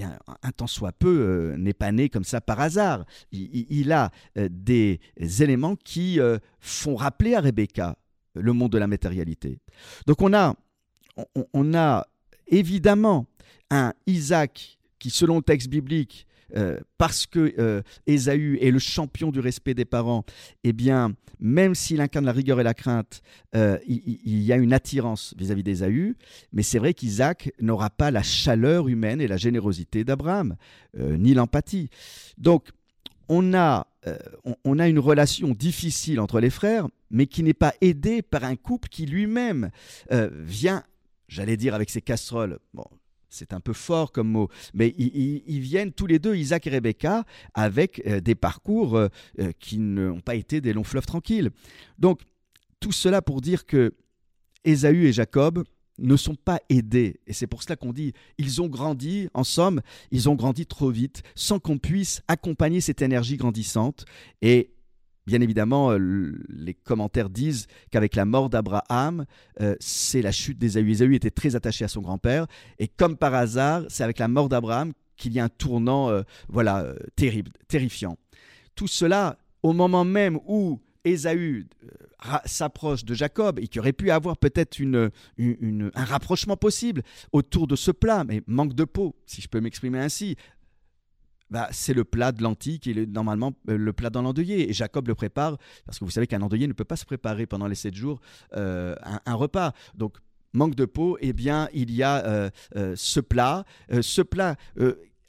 un 0.01 0.51
temps 0.51 0.67
soit 0.67 0.91
peu 0.91 1.07
euh, 1.07 1.57
n'est 1.57 1.73
pas 1.73 1.91
né 1.91 2.09
comme 2.09 2.23
ça 2.23 2.41
par 2.41 2.59
hasard. 2.59 3.05
Il, 3.31 3.91
a 3.91 4.11
euh, 4.37 4.47
des 4.51 4.99
éléments 5.39 5.75
qui 5.75 6.19
euh, 6.19 6.37
font 6.59 6.95
rappeler 6.95 7.35
à 7.35 7.41
Rebecca 7.41 7.97
le 8.35 8.53
monde 8.53 8.71
de 8.71 8.77
la 8.77 8.87
matérialité. 8.87 9.59
Donc 10.07 10.21
on 10.21 10.33
a, 10.33 10.55
on 11.53 11.73
a 11.75 12.07
évidemment 12.47 13.27
un 13.69 13.93
Isaac 14.07 14.79
qui, 14.97 15.09
selon 15.09 15.37
le 15.37 15.43
texte 15.43 15.69
biblique, 15.69 16.25
euh, 16.55 16.79
parce 16.97 17.25
que 17.25 17.53
euh, 17.57 17.81
Ésaü 18.05 18.59
est 18.61 18.71
le 18.71 18.79
champion 18.79 19.31
du 19.31 19.39
respect 19.39 19.73
des 19.73 19.85
parents, 19.85 20.23
eh 20.63 20.73
bien, 20.73 21.13
même 21.39 21.73
s'il 21.73 21.99
incarne 21.99 22.25
la 22.25 22.31
rigueur 22.31 22.59
et 22.59 22.63
la 22.63 22.73
crainte, 22.73 23.21
euh, 23.55 23.77
il, 23.87 24.41
y 24.43 24.53
a 24.53 24.57
une 24.57 24.73
attirance 24.73 25.33
vis-à-vis 25.37 25.63
d'Ésaü, 25.63 26.15
mais 26.51 26.63
c'est 26.63 26.79
vrai 26.79 26.93
qu'Isaac 26.93 27.51
n'aura 27.59 27.89
pas 27.89 28.11
la 28.11 28.23
chaleur 28.23 28.87
humaine 28.87 29.19
et 29.19 29.27
la 29.27 29.37
générosité 29.37 30.03
d'Abraham, 30.03 30.55
ni 30.97 31.33
l'empathie. 31.33 31.89
Donc, 32.37 32.69
on 33.29 33.53
a, 33.53 33.87
on, 34.63 34.79
a 34.79 34.87
une 34.87 34.99
relation 34.99 35.49
difficile 35.49 36.19
entre 36.19 36.39
les 36.39 36.49
frères, 36.49 36.87
mais 37.09 37.25
qui 37.25 37.41
n'est 37.41 37.53
pas 37.53 37.73
aidée 37.81 38.21
par 38.21 38.43
un 38.43 38.55
couple 38.55 38.89
qui 38.89 39.05
lui-même 39.05 39.71
vient, 40.11 40.83
j'allais 41.27 41.57
dire 41.57 41.73
avec 41.73 41.89
ses 41.89 42.01
casseroles, 42.01 42.59
c'est 43.33 43.53
un 43.53 43.59
peu 43.59 43.73
fort 43.73 44.11
comme 44.11 44.29
mot, 44.29 44.49
mais 44.73 44.89
ils, 44.97 45.59
viennent 45.59 45.91
tous 45.91 46.05
les 46.05 46.19
deux, 46.19 46.35
Isaac 46.35 46.67
et 46.67 46.69
Rebecca, 46.69 47.25
avec 47.55 48.01
euh, 48.05 48.19
des 48.19 48.35
parcours 48.35 48.95
euh, 48.95 49.07
euh, 49.39 49.51
qui 49.59 49.79
n'ont 49.79 50.19
pas 50.19 50.35
été 50.35 50.61
des 50.61 50.71
longs 50.71 50.83
fleuves 50.83 51.07
tranquilles. 51.07 51.49
Donc, 51.97 52.21
tout 52.79 52.91
cela 52.91 53.21
pour 53.23 53.41
dire 53.41 53.65
que 53.65 53.95
Ésaü 54.65 55.07
et 55.07 55.13
Jacob 55.13 55.63
ne 55.97 56.15
sont 56.15 56.35
pas 56.35 56.59
aidés. 56.69 57.19
Et 57.25 57.33
c'est 57.33 57.47
pour 57.47 57.63
cela 57.63 57.75
qu'on 57.75 57.91
dit, 57.91 58.13
ils 58.37 58.61
ont 58.61 58.67
grandi, 58.67 59.29
en 59.33 59.43
somme, 59.43 59.81
ils 60.11 60.29
ont 60.29 60.35
grandi 60.35 60.67
trop 60.67 60.91
vite, 60.91 61.23
sans 61.33 61.59
qu'on 61.59 61.79
puisse 61.79 62.21
accompagner 62.27 62.81
cette 62.81 63.01
énergie 63.01 63.37
grandissante. 63.37 64.05
Et 64.43 64.73
Bien 65.25 65.39
évidemment, 65.39 65.91
euh, 65.91 66.33
les 66.49 66.73
commentaires 66.73 67.29
disent 67.29 67.67
qu'avec 67.91 68.15
la 68.15 68.25
mort 68.25 68.49
d'Abraham, 68.49 69.25
euh, 69.61 69.75
c'est 69.79 70.21
la 70.21 70.31
chute 70.31 70.57
d'Ésaü. 70.57 70.89
Ésaü 70.89 71.15
était 71.15 71.31
très 71.31 71.55
attaché 71.55 71.85
à 71.85 71.87
son 71.87 72.01
grand-père, 72.01 72.45
et 72.77 72.87
comme 72.87 73.15
par 73.15 73.33
hasard, 73.33 73.83
c'est 73.87 74.03
avec 74.03 74.19
la 74.19 74.27
mort 74.27 74.49
d'Abraham 74.49 74.91
qu'il 75.15 75.31
y 75.33 75.39
a 75.39 75.45
un 75.45 75.49
tournant, 75.49 76.09
euh, 76.09 76.23
voilà, 76.49 76.93
terrible, 77.15 77.51
terrifiant. 77.67 78.17
Tout 78.75 78.87
cela 78.87 79.37
au 79.61 79.71
moment 79.71 80.03
même 80.03 80.39
où 80.45 80.81
Ésaü 81.05 81.67
s'approche 82.45 83.03
de 83.03 83.13
Jacob 83.13 83.59
et 83.59 83.67
qu'il 83.67 83.79
aurait 83.81 83.93
pu 83.93 84.09
avoir 84.11 84.37
peut-être 84.37 84.79
une, 84.79 85.09
un 85.37 86.03
rapprochement 86.05 86.57
possible 86.57 87.03
autour 87.31 87.67
de 87.67 87.75
ce 87.75 87.91
plat, 87.91 88.23
mais 88.23 88.41
manque 88.47 88.73
de 88.73 88.85
peau, 88.85 89.15
si 89.25 89.41
je 89.41 89.47
peux 89.47 89.59
m'exprimer 89.59 89.99
ainsi. 89.99 90.35
Bah, 91.49 91.67
c'est 91.71 91.93
le 91.93 92.03
plat 92.03 92.31
de 92.31 92.41
lentilles 92.41 93.07
normalement 93.07 93.53
euh, 93.69 93.77
le 93.77 93.93
plat 93.93 94.09
dans 94.09 94.21
l'endeuillé. 94.21 94.69
Et 94.69 94.73
Jacob 94.73 95.07
le 95.07 95.15
prépare, 95.15 95.57
parce 95.85 95.99
que 95.99 96.05
vous 96.05 96.11
savez 96.11 96.25
qu'un 96.25 96.41
endeuillé 96.41 96.67
ne 96.67 96.73
peut 96.73 96.85
pas 96.85 96.95
se 96.95 97.05
préparer 97.05 97.45
pendant 97.45 97.67
les 97.67 97.75
sept 97.75 97.93
jours 97.93 98.19
euh, 98.55 98.95
un, 99.25 99.35
repas. 99.35 99.73
Donc, 99.95 100.17
manque 100.53 100.75
de 100.75 100.85
peau, 100.85 101.17
eh 101.21 101.33
bien, 101.33 101.69
il 101.73 101.91
y 101.91 102.03
a 102.03 102.51
ce 102.95 103.19
plat. 103.19 103.65
ce 103.89 104.21
plat 104.21 104.55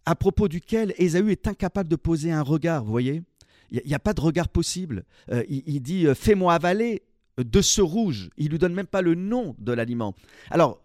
à 0.07 0.15
propos 0.15 0.49
duquel 0.49 0.95
Ésaü 0.99 1.31
est 1.31 1.47
incapable 1.47 1.89
de 1.89 1.97
poser 1.97 2.31
un 2.31 2.43
regard, 2.43 2.85
vous 2.85 2.91
voyez? 2.91 3.23
Il 3.71 3.83
n'y 3.87 3.95
a, 3.95 3.99
pas 3.99 4.13
de 4.13 4.21
regard 4.21 4.49
possible. 4.49 5.05
Euh, 5.33 5.43
il, 5.49 5.81
dit 5.81 6.07
euh, 6.07 6.15
Fais-moi 6.15 6.55
avaler 6.55 7.03
de 7.39 7.61
ce 7.61 7.81
rouge. 7.81 8.31
Il 8.37 8.51
lui 8.51 8.59
donne 8.59 8.75
même 8.75 8.87
pas 8.87 9.03
le 9.03 9.15
nom 9.15 9.57
de 9.59 9.73
l'aliment. 9.73 10.15
Alors, 10.51 10.84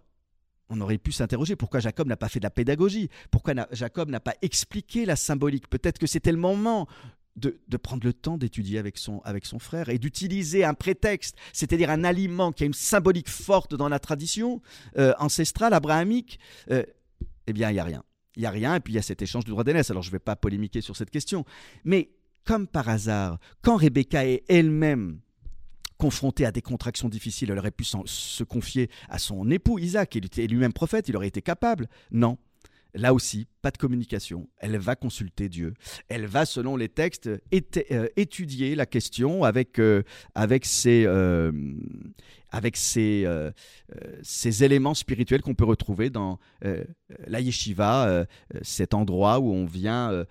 on 0.69 0.81
aurait 0.81 0.97
pu 0.97 1.11
s'interroger 1.11 1.55
pourquoi 1.55 1.79
Jacob 1.79 2.07
n'a 2.07 2.17
pas 2.17 2.29
fait 2.29 2.39
de 2.39 2.45
la 2.45 2.49
pédagogie, 2.49 3.09
pourquoi 3.31 3.53
Jacob 3.71 4.09
n'a 4.09 4.19
pas 4.19 4.35
expliqué 4.41 5.05
la 5.05 5.15
symbolique? 5.15 5.69
Peut-être 5.69 5.99
que 5.99 6.07
c'était 6.07 6.31
le 6.31 6.37
moment 6.37 6.87
de, 7.35 7.57
prendre 7.77 8.05
le 8.05 8.13
temps 8.13 8.37
d'étudier 8.37 8.79
avec 8.79 8.97
son, 8.97 9.19
avec 9.19 9.45
son 9.45 9.59
frère 9.59 9.89
et 9.89 9.97
d'utiliser 9.97 10.65
un 10.65 10.73
prétexte, 10.73 11.35
c'est-à-dire 11.53 11.89
un 11.89 12.03
aliment 12.03 12.51
qui 12.51 12.63
a 12.63 12.65
une 12.65 12.73
symbolique 12.73 13.29
forte 13.29 13.75
dans 13.75 13.87
la 13.87 13.99
tradition 13.99 14.61
euh, 14.97 15.13
ancestrale, 15.19 15.73
abrahamique. 15.73 16.39
eh 16.69 17.53
bien, 17.53 17.69
il 17.69 17.73
n'y 17.73 17.79
a 17.79 17.83
rien 17.83 18.03
il 18.39 18.43
n'y 18.43 18.45
a 18.45 18.51
rien, 18.51 18.75
et 18.75 18.79
puis 18.79 18.93
il 18.93 18.95
y 18.95 18.99
a 18.99 19.01
cet 19.01 19.21
échange 19.21 19.43
de 19.43 19.49
droit 19.49 19.65
d'aînesse. 19.65 19.91
Alors 19.91 20.01
je 20.01 20.07
ne 20.07 20.13
vais 20.13 20.19
pas 20.19 20.37
polémiquer 20.37 20.79
sur 20.79 20.95
cette 20.95 21.09
question. 21.09 21.43
Mais 21.83 22.09
comme 22.45 22.67
par 22.67 22.87
hasard, 22.87 23.37
quand 23.61 23.75
Rebecca 23.75 24.25
est 24.25 24.43
elle-même 24.47 25.19
confrontée 25.99 26.45
à 26.45 26.51
des 26.51 26.61
contractions 26.61 27.09
difficiles, 27.09 27.51
elle 27.51 27.59
aurait 27.59 27.71
pu 27.71 27.83
se 27.83 28.43
confier 28.43 28.89
à 29.09 29.19
son 29.19 29.51
époux 29.51 29.77
Isaac, 29.77 30.15
il 30.15 30.25
était 30.25 30.47
lui-même 30.47 30.73
prophète, 30.73 31.09
il 31.09 31.15
aurait 31.15 31.27
été 31.27 31.41
capable. 31.41 31.87
Non, 32.11 32.37
Là 32.95 33.13
aussi, 33.13 33.47
pas 33.61 33.69
de 33.69 33.77
communication. 33.77 34.49
Elle 34.57 34.77
va 34.77 34.95
consulter 34.95 35.47
Dieu. 35.47 35.75
Elle 36.07 36.25
va, 36.25 36.45
selon 36.45 36.75
les 36.75 36.89
textes, 36.89 37.27
euh, 37.27 38.07
étudier 38.15 38.73
la 38.73 38.87
question 38.87 39.43
avec, 39.43 39.77
euh, 39.77 40.01
ses, 40.63 41.03
euh, 41.05 41.51
avec 42.49 42.77
ces 42.77 43.43
éléments 44.63 44.95
spirituels 44.95 45.43
qu'on 45.43 45.53
peut 45.53 45.65
retrouver 45.65 46.09
dans 46.09 46.39
la 47.27 47.41
yeshiva, 47.41 48.25
cet 48.63 48.95
endroit 48.95 49.39
où 49.39 49.53
on 49.53 49.65
vient 49.65 50.25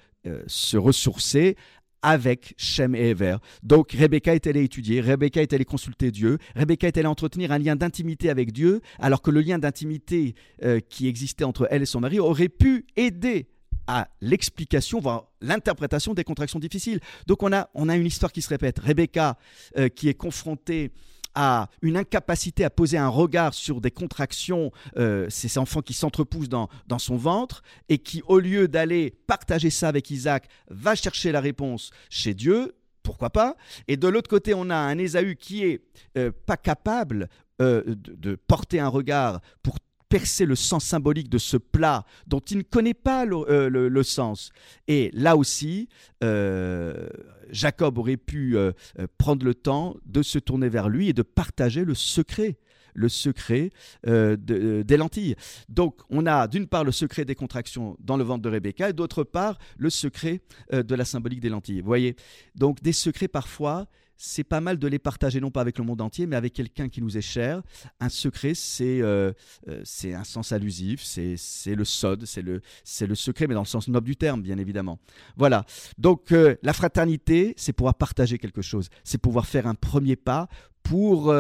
se 0.48 0.76
ressourcer 0.76 1.56
avec 2.02 2.55
Shem 2.57 2.95
et 2.95 3.11
Ever. 3.11 3.37
Donc 3.62 3.93
Rebecca 3.93 4.35
est 4.35 4.47
allée 4.47 4.64
étudier, 4.64 5.00
Rebecca 5.00 5.43
est 5.43 5.52
allée 5.52 5.64
consulter 5.64 6.11
Dieu, 6.11 6.38
Rebecca 6.55 6.87
est 6.87 6.97
allée 6.97 7.07
entretenir 7.07 7.52
un 7.52 7.59
lien 7.59 7.76
d'intimité 7.76 8.31
avec 8.31 8.52
Dieu, 8.52 8.81
alors 8.99 9.23
que 9.23 9.31
le 9.31 9.40
lien 9.40 9.59
d'intimité 9.59 10.35
euh, 10.62 10.81
qui 10.81 11.09
existait 11.09 11.45
entre 11.45 11.67
elle 11.71 11.83
et 11.83 11.87
son 11.87 12.00
mari 12.00 12.19
aurait 12.19 12.49
pu 12.49 12.87
aider 12.97 13.49
à 13.87 14.09
l'explication, 14.21 15.00
voire 15.00 15.28
l'interprétation 15.40 16.12
des 16.12 16.23
contractions 16.23 16.59
difficiles. 16.59 17.00
Donc 17.26 17.43
on 17.43 17.52
a, 17.52 17.71
on 17.75 17.88
a 17.88 17.97
une 17.97 18.07
histoire 18.07 18.33
qui 18.33 18.43
se 18.43 18.49
répète. 18.50 18.78
Rebecca 18.78 19.38
euh, 19.78 19.88
qui 19.88 20.09
est 20.09 20.14
confrontée 20.14 20.93
à 21.40 21.71
une 21.83 21.97
incapacité 21.97 22.64
à 22.64 22.71
poser 22.71 22.99
un 22.99 23.09
regard 23.09 23.54
sur 23.54 23.80
des 23.80 23.92
contractions, 23.92 24.73
euh, 24.97 25.30
ces 25.30 25.57
enfants 25.57 25.83
qui 25.83 25.95
s'entrepoussent 25.95 26.49
dans, 26.49 26.68
dans 26.88 26.99
son 26.99 27.16
ventre, 27.16 27.62
et 27.88 27.99
qui, 27.99 28.25
au 28.26 28.40
lieu 28.40 28.66
d'aller 28.66 29.14
partager 29.28 29.71
ça 29.71 29.87
avec 29.87 30.11
Isaac, 30.11 30.49
va 30.68 30.97
chercher 30.97 31.30
la 31.30 31.40
réponse 31.40 31.92
chez 32.11 32.35
Dieu, 32.35 32.75
pourquoi 33.04 33.30
pas. 33.30 33.57
Et 33.87 33.97
de 33.97 34.09
l'autre 34.09 34.28
côté, 34.28 34.52
on 34.52 34.68
a 34.68 34.75
un 34.75 34.99
Ésaü 34.99 35.37
qui 35.37 35.62
est 35.62 35.80
euh, 36.16 36.33
pas 36.45 36.57
capable 36.57 37.28
euh, 37.62 37.85
de, 37.87 38.16
de, 38.16 38.35
porter 38.35 38.80
un 38.80 38.88
regard 38.88 39.40
pour 39.62 39.78
percer 40.09 40.47
le 40.47 40.55
sens 40.55 40.85
symbolique 40.85 41.29
de 41.29 41.38
ce 41.38 41.57
plat 41.57 42.05
dont 42.27 42.41
il 42.41 42.59
ne 42.59 42.62
connaît 42.62 42.95
pas 42.95 43.25
le, 43.25 43.37
euh, 43.49 44.03
sens. 44.03 44.50
Et 44.87 45.11
là 45.12 45.37
aussi, 45.37 45.88
euh, 46.25 47.09
Jacob 47.50 47.99
aurait 47.99 48.17
pu 48.17 48.57
euh, 48.57 48.73
prendre 49.19 49.45
le 49.45 49.55
temps 49.55 49.97
de 50.07 50.23
se 50.23 50.38
tourner 50.38 50.69
vers 50.69 50.88
lui 50.88 51.09
et 51.09 51.12
de 51.12 51.23
partager 51.23 51.85
le 51.85 51.95
secret 51.95 52.59
le 52.95 53.09
secret 53.09 53.71
des 54.05 54.97
lentilles. 54.97 55.37
Donc, 55.69 56.00
on 56.11 56.27
a 56.27 56.49
d'une 56.49 56.67
part 56.67 56.83
le 56.83 56.91
secret 56.91 57.25
des 57.25 57.37
contractions 57.37 57.97
dans 58.00 58.17
le 58.17 58.25
ventre 58.25 58.43
de 58.43 58.49
Rebecca 58.49 58.88
et 58.88 58.93
d'autre 58.93 59.23
part 59.23 59.57
le 59.77 59.88
secret 59.88 60.41
de 60.73 60.95
la 60.97 61.05
symbolique 61.05 61.38
des 61.38 61.49
lentilles. 61.49 61.81
Vous 61.81 61.87
voyez? 61.87 62.17
Donc, 62.57 62.83
des 62.83 62.93
secrets 62.93 63.29
parfois 63.29 63.87
c'est 64.18 64.44
pas 64.44 64.60
mal 64.60 64.78
de 64.78 64.88
les 64.88 64.98
partager, 64.98 65.40
non 65.40 65.50
pas 65.50 65.60
avec 65.60 65.78
le 65.78 65.84
monde 65.84 66.00
entier, 66.00 66.26
mais 66.26 66.37
avec 66.37 66.52
quelqu'un 66.52 66.88
qui 66.88 67.00
nous 67.00 67.16
est 67.16 67.22
cher. 67.22 67.62
Un 68.00 68.08
secret, 68.08 68.52
c'est 68.54 69.00
euh, 69.00 69.32
euh, 69.68 69.82
un 70.04 70.25
sens 70.25 70.52
allusif, 70.52 71.02
c'est 71.02 71.37
le 71.75 71.84
sod, 71.84 72.26
c'est 72.26 72.42
le, 72.42 72.60
le 73.00 73.14
secret, 73.14 73.46
mais 73.46 73.54
dans 73.54 73.62
le 73.62 73.66
sens 73.66 73.88
noble 73.88 74.06
du 74.06 74.16
terme, 74.16 74.42
bien 74.42 74.58
évidemment. 74.58 74.98
Voilà. 75.37 75.64
Donc, 75.96 76.32
euh, 76.32 76.56
la 76.62 76.72
fraternité, 76.72 77.54
c'est 77.56 77.72
pouvoir 77.72 77.94
partager 77.94 78.38
quelque 78.38 78.62
chose, 78.62 78.88
c'est 79.04 79.18
pouvoir 79.18 79.46
faire 79.46 79.66
un 79.66 79.75
premier 79.75 80.16
pas 80.16 80.48
pour 80.82 81.34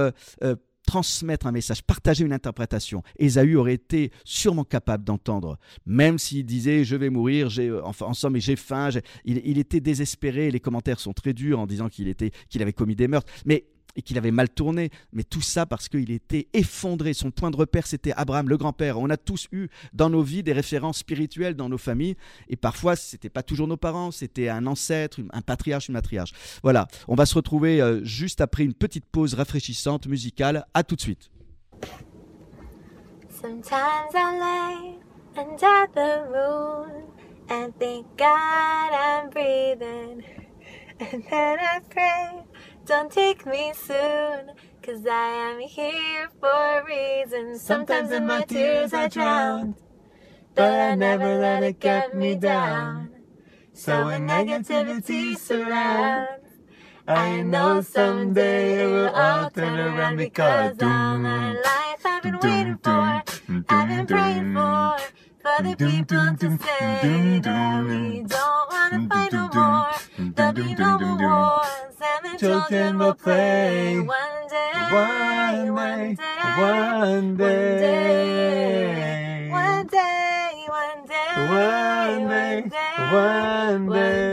transmettre 0.88 1.46
un 1.46 1.52
message, 1.52 1.82
partager 1.82 2.24
une 2.24 2.32
interprétation. 2.32 3.02
Ésaü 3.18 3.56
aurait 3.56 3.74
été 3.74 4.10
sûrement 4.24 4.64
capable 4.64 5.04
d'entendre, 5.04 5.58
même 5.84 6.18
s'il 6.18 6.46
disait 6.46 6.82
je 6.82 6.96
vais 6.96 7.10
mourir, 7.10 7.50
j'ai, 7.50 7.70
enfin, 7.70 8.06
en 8.06 8.14
somme, 8.14 8.38
j'ai 8.38 8.56
faim. 8.56 8.88
Il, 9.26 9.58
était 9.58 9.80
désespéré. 9.80 10.50
Les 10.50 10.60
commentaires 10.60 10.98
sont 10.98 11.12
très 11.12 11.34
durs 11.34 11.58
en 11.58 11.66
disant 11.66 11.90
qu'il 11.90 12.14
qu'il 12.14 12.62
avait 12.62 12.72
commis 12.72 12.96
des 12.96 13.06
meurtres. 13.06 13.30
Mais 13.44 13.66
et 13.98 14.02
qu'il 14.02 14.16
avait 14.16 14.30
mal 14.30 14.48
tourné, 14.48 14.90
mais 15.12 15.24
tout 15.24 15.40
ça 15.40 15.66
parce 15.66 15.88
qu'il 15.88 16.12
était 16.12 16.46
effondré. 16.54 17.12
Son 17.14 17.32
point 17.32 17.50
de 17.50 17.56
repère, 17.56 17.86
c'était 17.86 18.12
Abraham, 18.12 18.48
le 18.48 18.56
grand-père. 18.56 18.96
On 18.98 19.10
a 19.10 19.16
tous 19.16 19.48
eu 19.50 19.68
dans 19.92 20.08
nos 20.08 20.22
vies 20.22 20.44
des 20.44 20.52
références 20.52 20.98
spirituelles 20.98 21.56
dans 21.56 21.68
nos 21.68 21.78
familles, 21.78 22.16
et 22.48 22.54
parfois, 22.54 22.94
ce 22.94 23.16
n'était 23.16 23.28
pas 23.28 23.42
toujours 23.42 23.66
nos 23.66 23.76
parents, 23.76 24.12
c'était 24.12 24.48
un 24.48 24.66
ancêtre, 24.68 25.18
un 25.32 25.42
patriarche, 25.42 25.88
une 25.88 25.94
matriarche. 25.94 26.30
Voilà, 26.62 26.86
on 27.08 27.16
va 27.16 27.26
se 27.26 27.34
retrouver 27.34 27.82
euh, 27.82 28.04
juste 28.04 28.40
après 28.40 28.62
une 28.62 28.74
petite 28.74 29.04
pause 29.04 29.34
rafraîchissante 29.34 30.06
musicale. 30.06 30.64
À 30.74 30.84
tout 30.84 30.94
de 30.94 31.00
suite. 31.00 31.30
Sometimes 33.28 34.14
I 34.14 34.38
lay 34.38 35.42
under 35.42 35.86
the 35.94 36.30
moon 36.30 37.02
and 37.50 37.72
thank 37.80 38.06
God 38.16 38.92
I'm 38.92 39.30
breathing. 39.30 40.22
And 41.00 41.22
then 41.30 41.58
I 41.60 41.80
pray 41.90 42.44
Don't 42.88 43.12
take 43.12 43.44
me 43.44 43.74
soon, 43.74 44.52
cause 44.82 45.06
I 45.06 45.28
am 45.50 45.60
here 45.60 46.30
for 46.40 46.48
a 46.48 46.82
reason. 46.86 47.58
Sometimes 47.58 48.10
in 48.10 48.26
my 48.26 48.40
tears 48.40 48.94
I 48.94 49.08
drown, 49.08 49.74
but 50.54 50.72
I 50.72 50.94
never 50.94 51.38
let 51.38 51.62
it 51.62 51.80
get 51.80 52.16
me 52.16 52.34
down. 52.34 53.10
So 53.74 54.06
when 54.06 54.26
negativity 54.26 55.36
surrounds, 55.36 56.48
I 57.06 57.42
know 57.42 57.82
someday 57.82 58.82
it 58.82 58.86
will 58.86 59.10
all 59.10 59.50
turn 59.50 59.78
around 59.78 60.16
because 60.16 60.82
all 60.82 61.18
my 61.18 61.52
life 61.52 62.06
I've 62.06 62.22
been 62.22 62.38
waiting 62.38 62.78
for, 62.82 63.22
I've 63.68 63.88
been 63.88 64.06
praying 64.06 64.54
for, 64.54 64.96
for 65.42 65.62
the 65.62 65.76
people 65.76 66.36
to 66.40 66.58
say 66.64 67.38
that 67.40 67.84
we 67.84 68.22
don't 68.22 68.72
wanna 68.72 69.08
fight 69.10 69.32
no 69.34 69.48
more, 69.52 69.92
there'll 70.18 70.52
be 70.52 70.74
no 70.74 70.98
wars 71.00 71.68
children 72.38 72.98
will 72.98 73.14
play. 73.14 73.98
One 74.00 74.48
day, 74.48 74.72
one, 74.90 75.74
one 75.74 76.16
day, 77.36 79.48
one 79.50 79.86
day, 79.86 79.86
one 79.86 79.86
day, 79.86 80.68
one 80.68 81.06
day, 81.06 81.50
one 81.50 82.28
day, 82.28 82.62
one 83.12 83.88
day. 83.88 84.28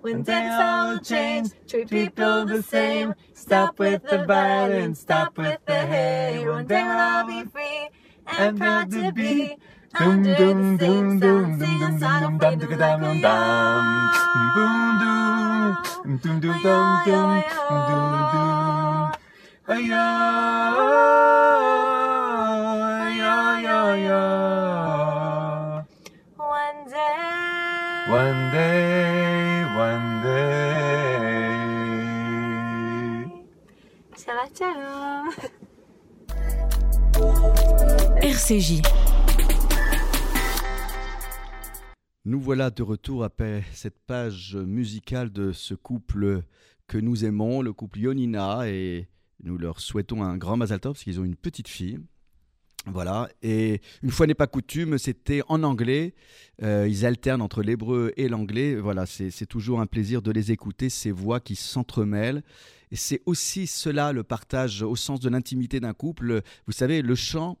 When 0.00 0.24
things 0.24 0.54
all 0.54 0.98
change, 0.98 1.50
treat 1.68 1.88
people 1.90 2.46
the 2.46 2.62
same. 2.62 3.14
Stop 3.34 3.78
with 3.78 4.02
the 4.08 4.24
violence, 4.24 5.00
stop 5.00 5.36
with 5.38 5.60
the 5.66 5.74
hate. 5.74 6.46
One 6.46 6.66
day 6.66 6.82
we'll 6.82 6.98
all 6.98 7.26
be 7.26 7.44
free 7.44 7.88
and 8.26 8.58
proud 8.58 8.90
to 8.92 9.12
be. 9.12 9.56
One 9.98 10.22
day, 10.22 10.54
one 28.08 28.50
day, 28.52 29.64
one 29.76 30.22
day. 30.22 30.50
RCJ. 38.22 38.99
Nous 42.26 42.38
voilà 42.38 42.70
de 42.70 42.82
retour 42.82 43.24
après 43.24 43.64
cette 43.72 43.98
page 43.98 44.54
musicale 44.54 45.32
de 45.32 45.52
ce 45.52 45.72
couple 45.72 46.42
que 46.86 46.98
nous 46.98 47.24
aimons, 47.24 47.62
le 47.62 47.72
couple 47.72 48.00
Yonina, 48.00 48.68
et 48.68 49.08
nous 49.42 49.56
leur 49.56 49.80
souhaitons 49.80 50.22
un 50.22 50.36
grand 50.36 50.58
Mazal 50.58 50.80
parce 50.80 51.02
qu'ils 51.02 51.18
ont 51.18 51.24
une 51.24 51.34
petite 51.34 51.68
fille. 51.68 51.98
Voilà, 52.86 53.28
et 53.42 53.82
une 54.02 54.10
fois 54.10 54.26
n'est 54.26 54.34
pas 54.34 54.46
coutume, 54.46 54.96
c'était 54.96 55.42
en 55.48 55.62
anglais. 55.64 56.14
Euh, 56.62 56.88
ils 56.88 57.04
alternent 57.04 57.42
entre 57.42 57.62
l'hébreu 57.62 58.12
et 58.16 58.26
l'anglais. 58.26 58.74
Voilà, 58.76 59.04
c'est 59.04 59.46
toujours 59.46 59.80
un 59.80 59.86
plaisir 59.86 60.22
de 60.22 60.30
les 60.30 60.50
écouter, 60.50 60.88
ces 60.88 61.10
voix 61.10 61.40
qui 61.40 61.56
s'entremêlent. 61.56 62.42
Et 62.90 62.96
c'est 62.96 63.20
aussi 63.26 63.66
cela 63.66 64.12
le 64.12 64.22
partage 64.22 64.82
au 64.82 64.96
sens 64.96 65.20
de 65.20 65.28
l'intimité 65.28 65.78
d'un 65.78 65.92
couple. 65.92 66.42
Vous 66.66 66.72
savez, 66.72 67.02
le 67.02 67.14
chant, 67.14 67.58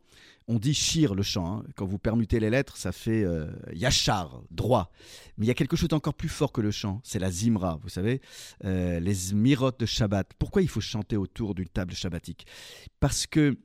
on 0.48 0.58
dit 0.58 0.74
shir 0.74 1.14
le 1.14 1.22
chant. 1.22 1.58
Hein. 1.58 1.64
Quand 1.76 1.86
vous 1.86 1.98
permutez 1.98 2.40
les 2.40 2.50
lettres, 2.50 2.76
ça 2.76 2.90
fait 2.90 3.22
euh, 3.22 3.46
yachar, 3.72 4.42
droit. 4.50 4.90
Mais 5.36 5.44
il 5.44 5.48
y 5.48 5.52
a 5.52 5.54
quelque 5.54 5.76
chose 5.76 5.88
d'encore 5.88 6.14
plus 6.14 6.28
fort 6.28 6.50
que 6.50 6.60
le 6.60 6.70
chant. 6.70 7.00
C'est 7.04 7.20
la 7.20 7.30
zimra, 7.30 7.78
vous 7.82 7.90
savez, 7.90 8.20
euh, 8.64 8.98
les 8.98 9.34
mirotes 9.34 9.78
de 9.78 9.86
Shabbat. 9.86 10.32
Pourquoi 10.38 10.62
il 10.62 10.68
faut 10.68 10.80
chanter 10.80 11.16
autour 11.16 11.54
d'une 11.54 11.68
table 11.68 11.94
shabbatique? 11.94 12.46
Parce 12.98 13.26
que 13.26 13.56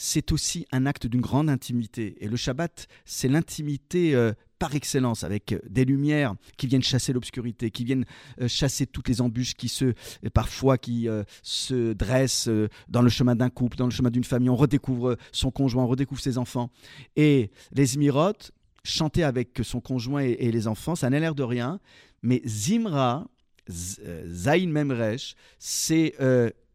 c'est 0.00 0.30
aussi 0.30 0.64
un 0.70 0.86
acte 0.86 1.08
d'une 1.08 1.20
grande 1.20 1.50
intimité. 1.50 2.16
Et 2.20 2.28
le 2.28 2.36
Shabbat, 2.36 2.86
c'est 3.04 3.26
l'intimité 3.26 4.14
euh, 4.14 4.32
par 4.60 4.76
excellence, 4.76 5.24
avec 5.24 5.52
euh, 5.52 5.58
des 5.68 5.84
lumières 5.84 6.34
qui 6.56 6.68
viennent 6.68 6.84
chasser 6.84 7.12
l'obscurité, 7.12 7.72
qui 7.72 7.84
viennent 7.84 8.04
euh, 8.40 8.46
chasser 8.46 8.86
toutes 8.86 9.08
les 9.08 9.20
embûches 9.20 9.54
qui 9.54 9.68
se, 9.68 9.94
parfois, 10.32 10.78
qui 10.78 11.08
se 11.42 11.92
dressent 11.94 12.48
dans 12.88 13.02
le 13.02 13.08
chemin 13.10 13.34
d'un 13.34 13.50
couple, 13.50 13.76
dans 13.76 13.86
le 13.86 13.90
chemin 13.90 14.10
d'une 14.10 14.24
famille. 14.24 14.48
On 14.48 14.56
redécouvre 14.56 15.16
son 15.32 15.50
conjoint, 15.50 15.82
on 15.82 15.88
redécouvre 15.88 16.20
ses 16.20 16.38
enfants. 16.38 16.70
Et 17.16 17.50
les 17.72 17.86
Zmiroth, 17.86 18.52
chanter 18.84 19.24
avec 19.24 19.58
son 19.64 19.80
conjoint 19.80 20.22
et, 20.22 20.52
les 20.52 20.68
enfants, 20.68 20.94
ça 20.94 21.10
n'a 21.10 21.18
l'air 21.18 21.34
de 21.34 21.42
rien, 21.42 21.80
mais 22.22 22.40
Zimra, 22.46 23.26
Zain 23.68 24.68
Memresh, 24.68 25.34
c'est 25.58 26.14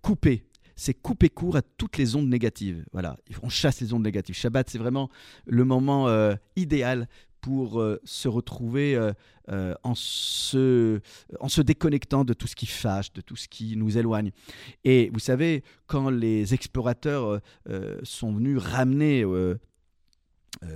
couper 0.02 0.44
c'est 0.76 0.94
couper 0.94 1.30
court 1.30 1.56
à 1.56 1.62
toutes 1.62 1.98
les 1.98 2.16
ondes 2.16 2.30
négatives. 2.30 2.84
Voilà, 2.92 3.18
on 3.42 3.50
chasse 3.50 3.82
les 3.82 3.94
ondes 3.94 4.04
négatives. 4.04 4.36
Shabbat, 4.36 4.70
c'est 4.70 4.78
vraiment 4.78 5.10
le 5.46 5.66
moment 5.66 6.08
euh, 6.08 6.36
idéal 6.56 7.08
pour 7.42 7.82
euh, 7.82 8.00
se 8.06 8.30
retrouver 8.30 8.96
euh, 8.96 9.74
en, 9.84 9.96
se, 9.96 11.02
en 11.40 11.50
se 11.50 11.62
déconnectant 11.62 12.24
de 12.24 12.34
tout 12.34 12.48
ce 12.48 12.56
qui 12.56 12.66
fâche, 12.66 13.12
de 13.12 13.22
tout 13.22 13.36
ce 13.36 13.48
qui 13.48 13.76
nous 13.76 13.98
éloigne. 13.98 14.32
Et 14.86 15.10
vous 15.14 15.20
savez, 15.20 15.64
quand 15.86 16.10
les 16.10 16.54
explorateurs 16.54 17.42
sont 18.04 18.34
venus 18.34 18.60
ramener 18.60 19.26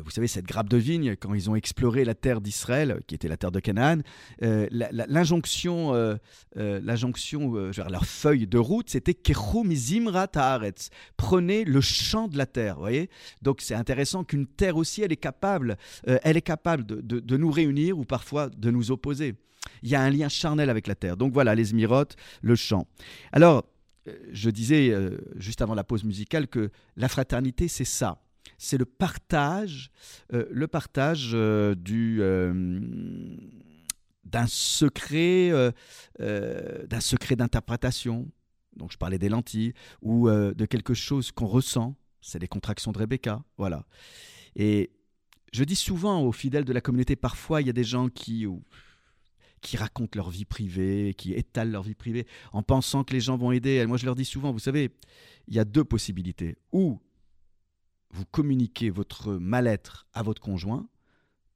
vous 0.03 0.11
savez, 0.11 0.27
cette 0.27 0.45
grappe 0.45 0.69
de 0.69 0.77
vigne, 0.77 1.15
quand 1.15 1.33
ils 1.33 1.49
ont 1.49 1.55
exploré 1.55 2.03
la 2.03 2.15
terre 2.15 2.41
d'Israël, 2.41 3.01
qui 3.07 3.15
était 3.15 3.27
la 3.27 3.37
terre 3.37 3.51
de 3.51 3.59
Canaan, 3.59 3.99
euh, 4.41 4.67
l'injonction, 4.71 5.93
euh, 5.93 6.17
l'injonction 6.55 7.51
vers 7.71 7.89
leur 7.89 8.05
feuille 8.05 8.47
de 8.47 8.57
route, 8.57 8.89
c'était 8.89 9.13
Kechum 9.13 9.71
Zimra 9.73 10.27
Taaretz. 10.27 10.89
Prenez 11.15 11.63
le 11.63 11.81
champ 11.81 12.27
de 12.27 12.37
la 12.37 12.45
terre, 12.45 12.77
voyez? 12.79 13.09
Donc 13.41 13.61
c'est 13.61 13.75
intéressant 13.75 14.23
qu'une 14.23 14.47
terre 14.47 14.77
aussi, 14.77 15.01
elle 15.01 15.11
est 15.11 15.17
capable, 15.17 15.77
elle 16.05 16.37
est 16.37 16.41
capable 16.41 16.85
de, 16.85 17.01
de, 17.01 17.37
nous 17.37 17.51
réunir 17.51 17.97
ou 17.97 18.03
parfois 18.03 18.49
de 18.49 18.71
nous 18.71 18.91
opposer. 18.91 19.35
Il 19.83 19.89
y 19.89 19.95
a 19.95 20.01
un 20.01 20.09
lien 20.09 20.29
charnel 20.29 20.69
avec 20.69 20.87
la 20.87 20.95
terre. 20.95 21.17
Donc 21.17 21.33
voilà, 21.33 21.55
les 21.55 21.65
Zmirotes, 21.65 22.15
le 22.41 22.55
champ. 22.55 22.87
Alors, 23.31 23.65
je 24.31 24.49
disais 24.49 24.93
juste 25.35 25.61
avant 25.61 25.75
la 25.75 25.83
pause 25.83 26.03
musicale 26.03 26.47
que 26.47 26.71
la 26.95 27.09
fraternité, 27.09 27.67
c'est 27.67 27.85
ça 27.85 28.21
c'est 28.57 28.77
le 28.77 28.85
partage, 28.85 29.91
euh, 30.33 30.45
le 30.51 30.67
partage 30.67 31.31
euh, 31.33 31.75
du 31.75 32.17
euh, 32.21 32.79
d'un 34.23 34.47
secret, 34.47 35.51
d'un 36.19 36.99
secret 36.99 37.37
d'interprétation. 37.37 38.29
Donc 38.75 38.91
je 38.91 38.97
parlais 38.97 39.17
des 39.17 39.29
lentilles 39.29 39.73
ou 40.01 40.29
de 40.29 40.65
quelque 40.65 40.93
chose 40.93 41.31
qu'on 41.31 41.45
ressent. 41.45 41.95
C'est 42.19 42.37
les 42.37 42.49
contractions 42.49 42.91
de 42.91 42.97
Rebecca, 42.97 43.41
voilà. 43.57 43.85
Et 44.57 44.91
je 45.53 45.63
dis 45.63 45.77
souvent 45.77 46.21
aux 46.23 46.33
fidèles 46.33 46.65
de 46.65 46.73
la 46.73 46.81
communauté, 46.81 47.15
parfois 47.15 47.61
il 47.61 47.67
y 47.67 47.69
a 47.69 47.73
des 47.73 47.85
gens 47.85 48.09
qui 48.09 48.45
qui 49.61 49.77
racontent 49.77 50.17
leur 50.17 50.29
vie 50.29 50.45
privée, 50.45 51.13
qui 51.17 51.33
étalent 51.33 51.71
leur 51.71 51.83
vie 51.83 51.95
privée 51.95 52.27
en 52.51 52.63
pensant 52.63 53.05
que 53.05 53.13
les 53.13 53.21
gens 53.21 53.37
vont 53.37 53.53
aider. 53.53 53.85
moi, 53.85 53.97
je 53.97 54.05
leur 54.05 54.15
dis 54.15 54.25
souvent, 54.25 54.51
vous 54.51 54.59
savez, 54.59 54.91
il 55.47 55.55
y 55.55 55.59
a 55.59 55.65
deux 55.65 55.85
possibilités. 55.85 56.57
Ou 56.73 56.99
vous 58.11 58.25
communiquez 58.25 58.89
votre 58.89 59.33
mal-être 59.33 60.07
à 60.13 60.23
votre 60.23 60.41
conjoint 60.41 60.87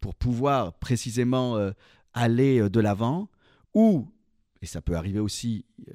pour 0.01 0.15
pouvoir 0.15 0.73
précisément 0.73 1.55
euh, 1.57 1.71
aller 2.13 2.59
euh, 2.59 2.69
de 2.69 2.79
l'avant, 2.79 3.29
ou, 3.73 4.07
et 4.61 4.65
ça 4.65 4.81
peut 4.81 4.95
arriver 4.95 5.19
aussi, 5.19 5.63
euh, 5.87 5.93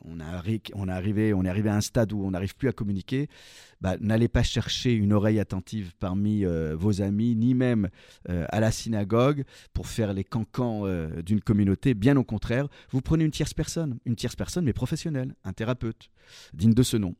on, 0.00 0.20
a, 0.20 0.42
on, 0.74 0.88
arrivé, 0.88 1.32
on 1.32 1.44
est 1.44 1.48
arrivé 1.48 1.68
à 1.68 1.76
un 1.76 1.80
stade 1.80 2.12
où 2.12 2.24
on 2.24 2.32
n'arrive 2.32 2.56
plus 2.56 2.68
à 2.68 2.72
communiquer, 2.72 3.28
bah, 3.80 3.96
n'allez 4.00 4.28
pas 4.28 4.42
chercher 4.42 4.92
une 4.92 5.12
oreille 5.12 5.38
attentive 5.38 5.92
parmi 5.98 6.44
vos 6.74 7.00
amis, 7.00 7.34
ni 7.34 7.54
même 7.54 7.88
à 8.28 8.60
la 8.60 8.70
synagogue 8.70 9.44
pour 9.72 9.86
faire 9.86 10.12
les 10.12 10.24
cancans 10.24 10.84
d'une 11.24 11.40
communauté. 11.40 11.94
Bien 11.94 12.16
au 12.16 12.22
contraire, 12.22 12.68
vous 12.90 13.00
prenez 13.00 13.24
une 13.24 13.30
tierce 13.30 13.54
personne, 13.54 13.98
une 14.04 14.14
tierce 14.14 14.36
personne 14.36 14.64
mais 14.64 14.72
professionnelle, 14.72 15.34
un 15.42 15.52
thérapeute, 15.52 16.10
digne 16.52 16.74
de 16.74 16.82
ce 16.82 16.96
nom. 16.96 17.16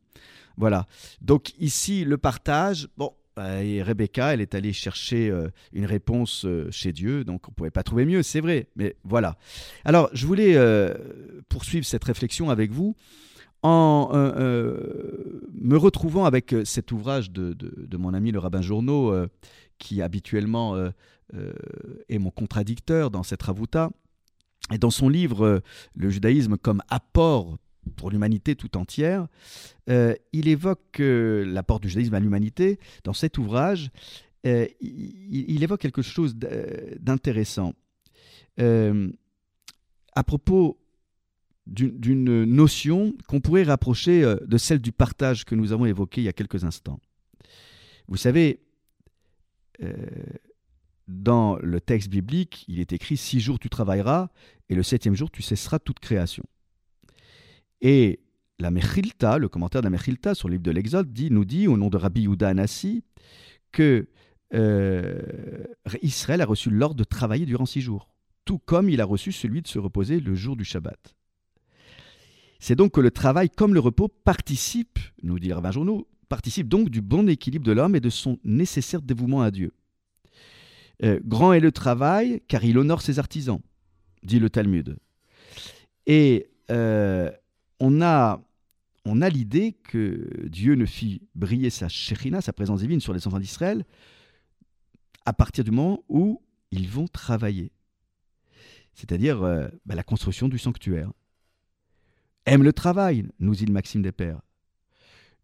Voilà. 0.57 0.87
Donc 1.21 1.53
ici, 1.59 2.05
le 2.05 2.17
partage, 2.17 2.87
bon, 2.97 3.13
bah, 3.35 3.63
et 3.63 3.81
Rebecca, 3.81 4.33
elle 4.33 4.41
est 4.41 4.53
allée 4.53 4.73
chercher 4.73 5.29
euh, 5.29 5.49
une 5.71 5.85
réponse 5.85 6.45
euh, 6.45 6.69
chez 6.69 6.91
Dieu, 6.91 7.23
donc 7.23 7.47
on 7.47 7.51
ne 7.51 7.55
pouvait 7.55 7.71
pas 7.71 7.81
trouver 7.81 8.05
mieux, 8.05 8.21
c'est 8.21 8.41
vrai, 8.41 8.67
mais 8.75 8.95
voilà. 9.03 9.37
Alors, 9.85 10.09
je 10.13 10.27
voulais 10.27 10.55
euh, 10.55 10.93
poursuivre 11.49 11.83
cette 11.83 12.03
réflexion 12.03 12.51
avec 12.51 12.71
vous 12.71 12.95
en 13.63 14.09
me 14.13 15.77
retrouvant 15.77 16.25
avec 16.25 16.53
cet 16.65 16.91
ouvrage 16.91 17.31
de, 17.31 17.97
mon 17.97 18.13
ami 18.13 18.33
le 18.33 18.39
rabbin 18.39 18.61
Journeau, 18.61 19.15
qui 19.77 20.01
habituellement 20.01 20.75
est 22.09 22.19
mon 22.19 22.29
contradicteur 22.29 23.09
dans 23.09 23.23
cette 23.23 23.41
ravouta. 23.41 23.89
Et 24.73 24.77
dans 24.77 24.89
son 24.89 25.07
livre 25.07 25.61
Le 25.95 26.09
judaïsme 26.09 26.57
comme 26.57 26.81
apport 26.89 27.57
pour 27.95 28.09
l'humanité 28.09 28.55
tout 28.55 28.77
entière, 28.77 29.27
euh, 29.89 30.15
il 30.31 30.47
évoque 30.47 30.99
euh, 30.99 31.45
l'apport 31.45 31.79
du 31.79 31.89
judaïsme 31.89 32.13
à 32.13 32.19
l'humanité 32.19 32.79
dans 33.03 33.13
cet 33.13 33.37
ouvrage. 33.37 33.91
Euh, 34.45 34.67
il, 34.81 35.63
évoque 35.63 35.81
quelque 35.81 36.01
chose 36.01 36.35
d'intéressant 36.35 37.73
à 38.57 40.23
propos 40.23 40.77
d'une 41.65 42.43
notion 42.43 43.15
qu'on 43.27 43.39
pourrait 43.39 43.63
rapprocher 43.63 44.21
de 44.45 44.57
celle 44.57 44.79
du 44.79 44.91
partage 44.91 45.45
que 45.45 45.55
nous 45.55 45.71
avons 45.71 45.85
évoquée 45.85 46.21
il 46.21 46.25
y 46.25 46.29
a 46.29 46.33
quelques 46.33 46.65
instants. 46.65 46.99
Vous 48.09 48.17
savez, 48.17 48.59
dans 51.07 51.57
le 51.57 51.79
texte 51.79 52.09
biblique, 52.09 52.65
il 52.67 52.79
est 52.79 52.91
écrit 52.91 53.17
Six 53.17 53.39
jours 53.39 53.59
tu 53.59 53.69
travailleras 53.69 54.29
et 54.69 54.75
le 54.75 54.83
septième 54.83 55.15
jour 55.15 55.31
tu 55.31 55.41
cesseras 55.41 55.79
toute 55.79 55.99
création. 55.99 56.43
Et 57.83 58.21
la 58.59 58.71
Mechilta, 58.71 59.37
le 59.37 59.49
commentaire 59.49 59.81
de 59.81 59.85
la 59.85 59.91
Mechilta 59.91 60.33
sur 60.33 60.47
le 60.47 60.53
livre 60.53 60.63
de 60.63 60.71
l'Exode, 60.71 61.15
nous 61.29 61.45
dit, 61.45 61.67
au 61.67 61.77
nom 61.77 61.89
de 61.89 61.97
Rabbi 61.97 62.21
Yuda 62.21 62.47
Anassi, 62.47 63.03
que 63.71 64.07
euh, 64.53 65.21
Israël 66.01 66.41
a 66.41 66.45
reçu 66.45 66.69
l'ordre 66.69 66.95
de 66.95 67.03
travailler 67.03 67.45
durant 67.45 67.65
six 67.65 67.81
jours, 67.81 68.09
tout 68.45 68.57
comme 68.57 68.89
il 68.89 69.01
a 69.01 69.05
reçu 69.05 69.31
celui 69.31 69.61
de 69.61 69.67
se 69.67 69.79
reposer 69.79 70.21
le 70.21 70.33
jour 70.33 70.55
du 70.55 70.63
Shabbat. 70.63 71.15
C'est 72.59 72.75
donc 72.75 72.93
que 72.93 73.01
le 73.01 73.11
travail 73.11 73.49
comme 73.49 73.73
le 73.73 73.81
repos 73.81 74.07
participe, 74.07 74.99
nous 75.21 75.37
dit 75.37 75.51
Rabbi 75.51 75.73
Journeau, 75.73 76.07
participe 76.29 76.69
donc 76.69 76.89
du 76.89 77.01
bon 77.01 77.27
équilibre 77.27 77.65
de 77.65 77.73
l'homme 77.73 77.95
et 77.95 77.99
de 77.99 78.09
son 78.09 78.39
nécessaire 78.45 79.01
dévouement 79.01 79.41
à 79.41 79.51
Dieu. 79.51 79.73
Euh, 81.03 81.19
grand 81.25 81.51
est 81.51 81.59
le 81.59 81.73
travail, 81.73 82.41
car 82.47 82.63
il 82.63 82.77
honore 82.77 83.01
ses 83.01 83.19
artisans, 83.19 83.59
dit 84.23 84.39
le 84.39 84.49
Talmud. 84.49 84.95
Et 86.05 86.47
euh, 86.71 87.29
on 87.83 88.01
a, 88.01 88.39
l'idée 89.29 89.73
que 89.73 90.47
Dieu 90.47 90.75
ne 90.75 90.85
fit 90.85 91.21
briller 91.35 91.69
sa 91.69 91.89
shérina, 91.89 92.39
sa 92.39 92.53
présence 92.53 92.79
divine 92.79 93.01
sur 93.01 93.13
les 93.13 93.27
enfants 93.27 93.39
d'Israël, 93.39 93.83
à 95.25 95.33
partir 95.33 95.65
du 95.65 95.71
moment 95.71 96.01
où 96.07 96.41
ils 96.71 96.87
vont 96.87 97.07
travailler. 97.07 97.73
C'est-à-dire 98.93 99.43
euh, 99.43 99.67
bah, 99.85 99.95
la 99.95 100.03
construction 100.03 100.47
du 100.47 100.57
sanctuaire. 100.57 101.11
Aime 102.45 102.63
le 102.63 102.71
travail, 102.71 103.25
nous 103.39 103.53
dit 103.53 103.65
le 103.65 103.73
Maxime 103.73 104.01
des 104.01 104.11
Pères. 104.13 104.41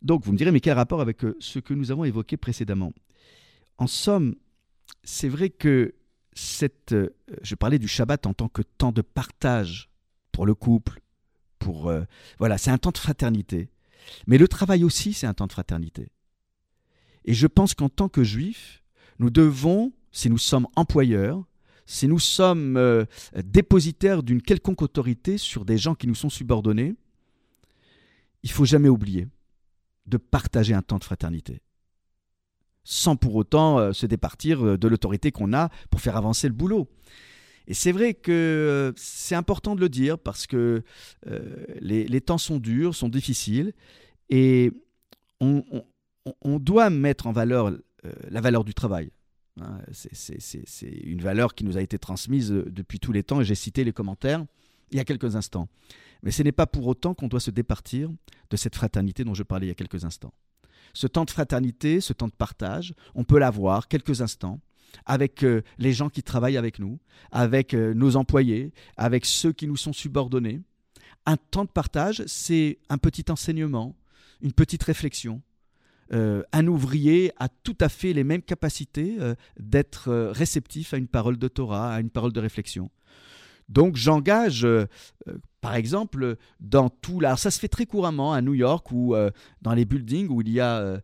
Donc 0.02 0.23
vous 0.23 0.32
me 0.32 0.38
direz, 0.38 0.52
mais 0.52 0.62
quel 0.62 0.75
rapport 0.75 1.02
avec 1.02 1.25
euh, 1.25 1.36
ce 1.39 1.60
que 1.60 1.73
nous 1.73 1.91
avons 1.91 2.06
évoqué 2.06 2.38
précédemment? 2.38 2.93
En 3.78 3.88
somme, 3.88 4.36
c'est 5.04 5.30
vrai 5.30 5.49
que 5.49 5.93
euh, 6.93 7.10
je 7.41 7.56
parlais 7.56 7.80
du 7.80 7.88
Shabbat 7.89 8.28
en 8.28 8.34
tant 8.34 8.47
que 8.47 8.62
temps 8.62 8.93
de 8.93 9.02
partage 9.02 9.89
pour 10.32 10.45
le 10.45 10.56
couple, 10.56 11.02
euh, 11.89 12.05
voilà, 12.38 12.58
c'est 12.58 12.71
un 12.71 12.77
temps 12.77 12.91
de 12.91 12.97
fraternité. 12.97 13.69
Mais 14.27 14.38
le 14.38 14.47
travail 14.47 14.84
aussi, 14.84 15.13
c'est 15.13 15.27
un 15.27 15.34
temps 15.34 15.47
de 15.47 15.51
fraternité. 15.51 16.12
Et 17.25 17.34
je 17.34 17.47
pense 17.47 17.73
qu'en 17.73 17.89
tant 17.89 18.10
que 18.10 18.23
juifs, 18.23 18.84
nous 19.19 19.29
devons, 19.29 19.91
si 20.12 20.29
nous 20.29 20.38
sommes 20.38 20.67
employeurs, 20.75 21.43
si 21.86 22.08
nous 22.08 22.19
sommes 22.19 22.77
euh, 22.77 23.05
dépositaires 23.43 24.23
d'une 24.23 24.41
quelconque 24.41 24.82
autorité 24.82 25.38
sur 25.38 25.65
des 25.65 25.77
gens 25.77 25.95
qui 25.95 26.08
nous 26.08 26.15
sont 26.15 26.29
subordonnés, 26.29 26.95
il 28.43 28.51
faut 28.51 28.65
jamais 28.65 28.89
oublier 28.89 29.27
de 30.05 30.17
partager 30.17 30.73
un 30.73 30.82
temps 30.82 30.97
de 30.97 31.03
fraternité, 31.03 31.62
sans 32.84 33.15
pour 33.15 33.36
autant 33.36 33.79
euh, 33.79 33.93
se 33.93 34.05
départir 34.05 34.77
de 34.77 34.88
l'autorité 34.88 35.32
qu'on 35.32 35.53
a 35.53 35.69
pour 35.89 36.01
faire 36.01 36.15
avancer 36.15 36.47
le 36.47 36.53
boulot. 36.53 36.88
Et 37.69 37.73
c'est 37.73 37.93
vrai 37.93 38.13
que 38.13 38.93
c'est 38.97 39.36
important 39.36 39.75
de 39.75 39.79
le 39.79 39.89
dire 39.89 40.19
parce 40.19 40.47
que 40.47 40.84
les, 41.79 42.21
temps 42.21 42.38
sont 42.38 42.58
durs, 42.58 42.95
sont 42.95 43.10
difficiles, 43.10 43.73
et 44.29 44.71
on, 45.39 45.63
doit 46.43 46.89
mettre 46.89 47.27
en 47.27 47.32
valeur 47.32 47.71
la 48.29 48.41
valeur 48.41 48.63
du 48.63 48.73
travail. 48.73 49.12
Hein, 49.62 49.79
c'est 49.91 50.88
une 51.03 51.21
valeur 51.21 51.53
qui 51.53 51.63
nous 51.63 51.77
a 51.77 51.82
été 51.82 51.97
transmise 51.99 52.51
euh, 52.51 52.65
depuis 52.69 52.99
tous 52.99 53.12
les 53.12 53.23
temps 53.23 53.41
et 53.41 53.43
j'ai 53.43 53.55
cité 53.55 53.84
les 53.84 53.91
commentaires 53.91 54.45
il 54.91 54.97
y 54.97 54.99
a 54.99 55.05
quelques 55.05 55.36
instants. 55.36 55.67
Mais 56.23 56.32
ce 56.32 56.43
n'est 56.43 56.51
pas 56.51 56.67
pour 56.67 56.88
autant 56.88 57.13
qu'on 57.13 57.27
doit 57.27 57.39
se 57.39 57.51
départir 57.51 58.10
de 58.49 58.58
cette 58.58 58.75
fraternité 58.75 59.23
dont 59.23 59.34
je 59.34 59.43
parlais 59.43 59.67
il 59.67 59.69
y 59.69 59.71
a 59.71 59.75
quelques 59.75 60.05
instants. 60.05 60.34
Ce 60.93 61.08
temps 61.08 61.25
de 61.25 61.29
fraternité, 61.29 62.01
ce 62.01 62.13
temps 62.13 62.27
de 62.27 62.34
partage, 62.34 62.93
on 63.13 63.23
peut 63.23 63.38
l'avoir 63.38 63.88
quelques 63.88 64.21
instants 64.21 64.60
avec 65.06 65.43
euh, 65.43 65.62
les 65.78 65.93
gens 65.93 66.10
qui 66.10 66.23
travaillent 66.23 66.58
avec 66.58 66.80
nous, 66.80 66.99
avec 67.32 67.73
euh, 67.73 67.93
nos 67.93 68.15
employés, 68.15 68.71
avec 68.97 69.25
ceux 69.25 69.52
qui 69.52 69.67
nous 69.67 69.78
sont 69.78 69.93
subordonnés. 69.93 70.62
Un 71.25 71.38
temps 71.38 71.65
de 71.65 71.69
partage, 71.69 72.23
c'est 72.25 72.80
un 72.89 72.97
petit 72.97 73.25
enseignement, 73.30 73.95
une 74.41 74.54
petite 74.54 74.84
réflexion, 74.84 75.41
euh, 76.12 76.41
un 76.54 76.65
ouvrier 76.67 77.32
a 77.38 77.49
tout 77.49 77.78
à 77.80 77.89
fait 77.89 78.13
les 78.13 78.23
mêmes 78.23 78.41
capacités 78.41 79.17
d'être 79.60 80.32
réceptif 80.32 80.93
à 80.93 80.97
une 80.97 81.08
parole 81.08 81.38
de 81.38 81.47
Torah, 81.47 81.93
à 81.93 81.99
une 81.99 82.10
parole 82.10 82.34
de 82.34 82.39
réflexion. 82.39 82.89
Donc 83.69 83.95
j'engage, 83.95 84.67
par 85.62 85.75
exemple, 85.75 86.36
dans 86.60 86.89
tout 86.89 87.19
là, 87.19 87.38
ça 87.38 87.51
se 87.51 87.60
fait 87.60 87.67
très 87.67 87.86
couramment 87.86 88.34
à 88.34 88.41
New 88.41 88.55
York 88.55 88.91
ou 88.91 89.15
dans 89.62 89.73
les 89.73 89.86
buildings 89.86 90.27
où 90.29 90.41
il 90.41 90.49
y 90.49 90.60
a 90.60 91.01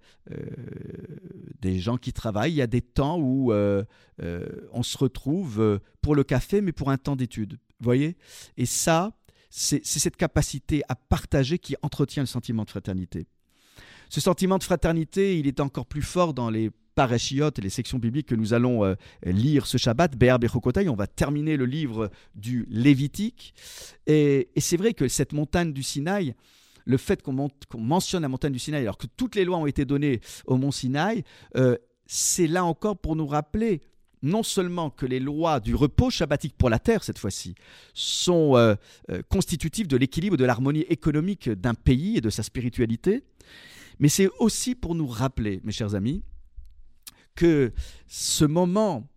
des 1.61 1.79
gens 1.79 1.97
qui 1.97 2.11
travaillent, 2.11 2.53
il 2.53 2.57
y 2.57 2.61
a 2.61 2.67
des 2.67 2.81
temps 2.81 3.19
où 3.19 3.53
on 3.53 4.83
se 4.83 4.97
retrouve 4.97 5.79
pour 6.01 6.15
le 6.15 6.23
café, 6.23 6.61
mais 6.61 6.71
pour 6.71 6.89
un 6.89 6.97
temps 6.97 7.15
d'étude. 7.15 7.59
voyez? 7.79 8.17
Et 8.57 8.65
ça, 8.65 9.13
c'est 9.49 9.85
cette 9.85 10.17
capacité 10.17 10.81
à 10.89 10.95
partager 10.95 11.59
qui 11.59 11.75
entretient 11.81 12.23
le 12.23 12.27
sentiment 12.27 12.63
de 12.63 12.69
fraternité. 12.69 13.27
Ce 14.09 14.19
sentiment 14.21 14.57
de 14.57 14.63
fraternité, 14.63 15.39
il 15.39 15.47
est 15.47 15.59
encore 15.59 15.85
plus 15.85 16.01
fort 16.01 16.33
dans 16.33 16.49
les 16.49 16.71
parachiotes 16.95 17.59
et 17.59 17.61
les 17.61 17.69
sections 17.69 17.99
bibliques 17.99 18.27
que 18.27 18.35
nous 18.35 18.53
allons 18.53 18.83
euh, 18.83 18.95
lire 19.23 19.67
ce 19.67 19.77
Shabbat, 19.77 20.15
Be'er 20.15 20.39
Bechokotai. 20.39 20.89
On 20.89 20.95
va 20.95 21.07
terminer 21.07 21.57
le 21.57 21.65
livre 21.65 22.09
du 22.33 22.65
Lévitique. 22.69 23.53
Et, 24.07 24.49
c'est 24.57 24.77
vrai 24.77 24.93
que 24.93 25.07
cette 25.07 25.33
montagne 25.33 25.73
du 25.73 25.83
Sinaï, 25.83 26.33
le 26.85 26.97
fait 26.97 27.21
qu'on 27.21 27.49
mentionne 27.77 28.21
la 28.21 28.29
montagne 28.29 28.53
du 28.53 28.59
Sinaï, 28.59 28.81
alors 28.81 28.97
que 28.97 29.07
toutes 29.17 29.35
les 29.35 29.45
lois 29.45 29.57
ont 29.57 29.67
été 29.67 29.85
données 29.85 30.21
au 30.45 30.57
mont 30.57 30.71
Sinaï, 30.71 31.23
euh, 31.57 31.75
c'est 32.05 32.47
là 32.47 32.63
encore 32.63 32.97
pour 32.97 33.15
nous 33.15 33.27
rappeler 33.27 33.81
non 34.21 34.41
seulement 34.41 34.89
que 34.89 35.05
les 35.05 35.19
lois 35.19 35.59
du 35.59 35.75
repos 35.75 36.09
shabbatique 36.09 36.55
pour 36.57 36.69
la 36.69 36.79
terre, 36.79 37.03
cette 37.03 37.19
fois-ci, 37.19 37.53
sont 37.93 38.55
euh, 38.55 38.75
constitutives 39.29 39.87
de 39.87 39.97
l'équilibre, 39.97 40.37
de 40.37 40.45
l'harmonie 40.45 40.85
économique 40.89 41.49
d'un 41.49 41.75
pays 41.75 42.17
et 42.17 42.21
de 42.21 42.31
sa 42.31 42.41
spiritualité, 42.41 43.23
mais 43.99 44.09
c'est 44.09 44.29
aussi 44.39 44.73
pour 44.73 44.95
nous 44.95 45.07
rappeler, 45.07 45.61
mes 45.63 45.71
chers 45.71 45.95
amis, 45.95 46.23
que 47.35 47.73
ce 48.07 48.45
moment 48.45 49.07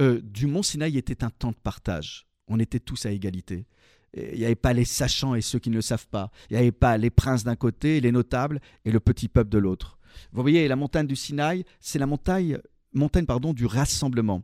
euh, 0.00 0.20
du 0.22 0.46
mont 0.46 0.62
Sinaï 0.62 0.98
était 0.98 1.24
un 1.24 1.30
temps 1.30 1.50
de 1.50 1.56
partage. 1.56 2.26
On 2.48 2.58
était 2.58 2.80
tous 2.80 3.06
à 3.06 3.10
égalité. 3.10 3.66
Il 4.14 4.38
n'y 4.38 4.44
avait 4.44 4.54
pas 4.54 4.74
les 4.74 4.84
sachants 4.84 5.34
et 5.34 5.40
ceux 5.40 5.58
qui 5.58 5.70
ne 5.70 5.76
le 5.76 5.82
savent 5.82 6.08
pas. 6.08 6.30
Il 6.50 6.54
n'y 6.54 6.58
avait 6.58 6.72
pas 6.72 6.98
les 6.98 7.10
princes 7.10 7.44
d'un 7.44 7.56
côté, 7.56 8.00
les 8.00 8.12
notables 8.12 8.60
et 8.84 8.90
le 8.90 9.00
petit 9.00 9.28
peuple 9.28 9.50
de 9.50 9.58
l'autre. 9.58 9.98
Vous 10.32 10.42
voyez, 10.42 10.68
la 10.68 10.76
montagne 10.76 11.06
du 11.06 11.16
Sinaï, 11.16 11.64
c'est 11.80 11.98
la 11.98 12.06
montagne, 12.06 12.58
montagne 12.92 13.24
pardon, 13.24 13.54
du 13.54 13.64
rassemblement. 13.64 14.42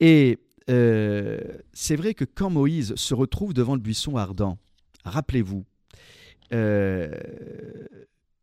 Et 0.00 0.38
euh, 0.68 1.40
c'est 1.72 1.96
vrai 1.96 2.12
que 2.12 2.24
quand 2.24 2.50
Moïse 2.50 2.94
se 2.96 3.14
retrouve 3.14 3.54
devant 3.54 3.74
le 3.74 3.80
buisson 3.80 4.16
ardent, 4.16 4.58
rappelez-vous, 5.04 5.64
euh, 6.52 7.10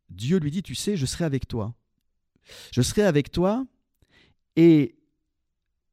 Dieu 0.09 0.39
lui 0.39 0.49
dit, 0.49 0.63
tu 0.63 0.73
sais, 0.73 0.97
je 0.97 1.05
serai 1.05 1.25
avec 1.25 1.47
toi. 1.47 1.75
Je 2.71 2.81
serai 2.81 3.03
avec 3.03 3.31
toi 3.31 3.65
et 4.57 4.95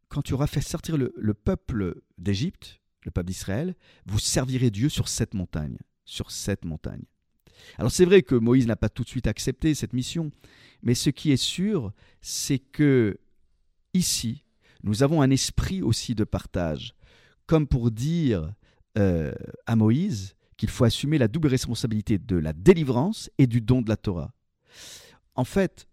quand 0.08 0.22
tu 0.22 0.32
auras 0.32 0.46
fait 0.46 0.62
sortir 0.62 0.96
le, 0.96 1.34
peuple 1.34 2.00
d'Égypte, 2.18 2.80
le 3.02 3.10
peuple 3.10 3.28
d'Israël, 3.28 3.76
vous 4.06 4.18
servirez 4.18 4.70
Dieu 4.70 4.88
sur 4.88 5.06
cette 5.08 5.34
montagne, 5.34 5.76
sur 6.04 6.30
cette 6.30 6.64
montagne. 6.64 7.04
Alors 7.78 7.92
c'est 7.92 8.06
vrai 8.06 8.22
que 8.22 8.34
Moïse 8.34 8.66
n'a 8.66 8.76
pas 8.76 8.88
tout 8.88 9.04
de 9.04 9.08
suite 9.08 9.26
accepté 9.26 9.74
cette 9.74 9.92
mission, 9.92 10.32
mais 10.82 10.94
ce 10.94 11.10
qui 11.10 11.30
est 11.30 11.36
sûr, 11.36 11.92
c'est 12.20 12.58
que 12.58 13.18
ici, 13.92 14.44
nous 14.82 15.02
avons 15.02 15.20
un 15.20 15.30
esprit 15.30 15.82
aussi 15.82 16.14
de 16.14 16.24
partage, 16.24 16.94
comme 17.46 17.66
pour 17.66 17.90
dire 17.90 18.54
euh, 18.96 19.32
à 19.66 19.76
Moïse, 19.76 20.36
qu'il 20.56 20.70
faut 20.70 20.84
assumer 20.84 21.18
la 21.18 21.28
double 21.28 21.48
responsabilité 21.48 22.18
de 22.18 22.36
la 22.36 22.52
délivrance 22.52 23.30
et 23.38 23.46
du 23.46 23.60
don 23.60 23.82
de 23.82 23.88
la 23.88 23.96
Torah. 23.96 24.32
En 25.34 25.44
fait, 25.44 25.86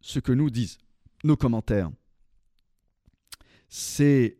ce 0.00 0.18
que 0.18 0.32
nous 0.32 0.50
disent 0.50 0.78
nos 1.26 1.36
commentaires, 1.36 1.90
c'est 3.68 4.38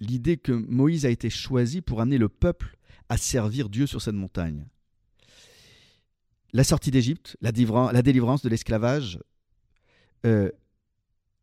l'idée 0.00 0.36
que 0.36 0.52
Moïse 0.52 1.06
a 1.06 1.10
été 1.10 1.30
choisi 1.30 1.80
pour 1.80 2.00
amener 2.00 2.18
le 2.18 2.28
peuple 2.28 2.76
à 3.08 3.16
servir 3.16 3.68
Dieu 3.68 3.86
sur 3.86 4.02
cette 4.02 4.14
montagne. 4.14 4.66
La 6.52 6.64
sortie 6.64 6.90
d'Égypte, 6.90 7.36
la, 7.40 7.52
délivrance 7.52 8.42
de 8.42 8.48
l'esclavage, 8.48 9.18
euh, 10.24 10.50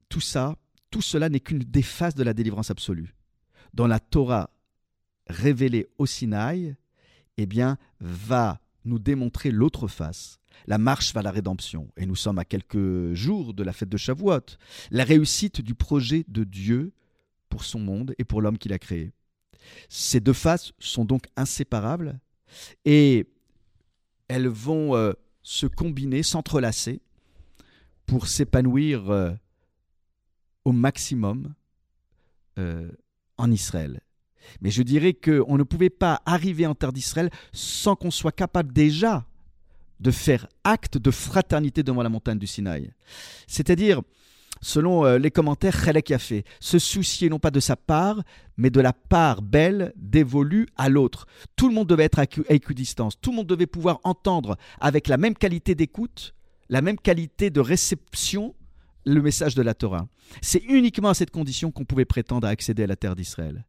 tout 0.10 0.22
ça, 0.22 0.56
tout 0.90 1.02
cela 1.02 1.30
n'est 1.30 1.40
qu'une 1.40 1.60
des 1.60 1.82
phases 1.82 2.16
de 2.16 2.24
la 2.24 2.34
délivrance 2.34 2.72
absolue. 2.72 3.16
Dans 3.74 3.88
la 3.88 4.00
Torah 4.00 4.50
révélée 5.28 5.88
au 5.98 6.06
Sinaï, 6.06 6.76
eh 7.38 7.46
bien, 7.46 7.78
va 8.00 8.62
nous 8.86 9.00
démontrer 9.00 9.52
l'autre 9.52 9.88
face, 9.88 10.40
la 10.68 10.78
marche 10.78 11.14
vers 11.14 11.24
la 11.24 11.32
rédemption. 11.32 11.92
Et 11.98 12.06
nous 12.06 12.16
sommes 12.16 12.40
à 12.40 12.46
quelques 12.46 13.14
jours 13.14 13.54
de 13.54 13.64
la 13.64 13.74
fête 13.74 13.90
de 13.90 13.98
Shavuot, 13.98 14.58
la 14.92 15.04
réussite 15.04 15.62
du 15.62 15.76
projet 15.76 16.26
de 16.28 16.44
Dieu 16.44 16.94
pour 17.50 17.64
son 17.64 17.80
monde 17.80 18.14
et 18.18 18.24
pour 18.24 18.42
l'homme 18.42 18.58
qu'il 18.58 18.74
a 18.74 18.80
créé. 18.80 19.12
Ces 19.90 20.20
deux 20.20 20.34
faces 20.34 20.74
sont 20.80 21.06
donc 21.06 21.26
inséparables 21.36 22.20
et 22.84 23.28
elles 24.28 24.48
vont 24.48 24.96
euh, 24.96 25.14
se 25.42 25.68
combiner, 25.68 26.24
s'entrelacer 26.24 27.02
pour 28.06 28.28
s'épanouir 28.28 29.10
euh, 29.10 29.32
au 30.64 30.72
maximum 30.72 31.54
euh, 32.58 32.92
en 33.38 33.52
Israël. 33.52 34.02
Mais 34.62 34.70
je 34.70 34.84
dirais 34.84 35.14
qu'on 35.14 35.58
ne 35.58 35.64
pouvait 35.64 35.90
pas 35.90 36.22
arriver 36.26 36.68
en 36.68 36.76
terre 36.76 36.94
d'Israël 36.94 37.30
sans 37.52 37.96
qu'on 37.96 38.12
soit 38.12 38.32
capable 38.32 38.74
déjà 38.74 39.26
de 40.00 40.12
faire 40.12 40.48
acte 40.64 40.98
de 40.98 41.12
fraternité 41.12 41.84
devant 41.84 42.04
la 42.04 42.10
montagne 42.10 42.40
du 42.40 42.48
Sinaï. 42.48 42.92
C'est-à-dire, 43.48 44.02
selon 44.62 45.06
euh, 45.06 45.18
les 45.18 45.32
commentaires, 45.32 45.84
Khalek 45.84 46.12
a 46.12 46.20
fait, 46.20 46.44
se 46.60 46.80
soucier 46.80 47.30
non 47.30 47.40
pas 47.40 47.52
de 47.52 47.60
sa 47.60 47.76
part, 47.76 48.22
mais 48.58 48.70
de 48.70 48.82
la 48.82 48.94
part 48.94 49.42
belle 49.42 49.94
dévolue 49.96 50.68
à 50.78 50.90
l'autre. 50.90 51.26
Tout 51.56 51.70
le 51.70 51.76
monde 51.76 51.88
devait 51.88 52.06
être 52.06 52.20
à 52.20 52.26
équidistance, 52.50 53.20
tout 53.20 53.32
le 53.32 53.38
monde 53.38 53.48
devait 53.48 53.68
pouvoir 53.68 54.00
entendre 54.04 54.58
avec 54.80 55.08
la 55.08 55.18
même 55.18 55.36
qualité 55.36 55.76
d'écoute, 55.76 56.34
la 56.70 56.82
même 56.82 56.98
qualité 56.98 57.50
de 57.50 57.60
réception 57.60 58.56
le 59.08 59.22
message 59.22 59.54
de 59.54 59.62
la 59.62 59.76
Torah. 59.76 60.08
C'est 60.42 60.64
uniquement 60.64 61.10
à 61.10 61.14
cette 61.14 61.30
condition 61.30 61.70
qu'on 61.70 61.86
pouvait 61.86 62.06
prétendre 62.06 62.48
à 62.48 62.50
accéder 62.50 62.84
à 62.84 62.88
la 62.88 62.96
terre 62.96 63.16
d'Israël 63.16 63.64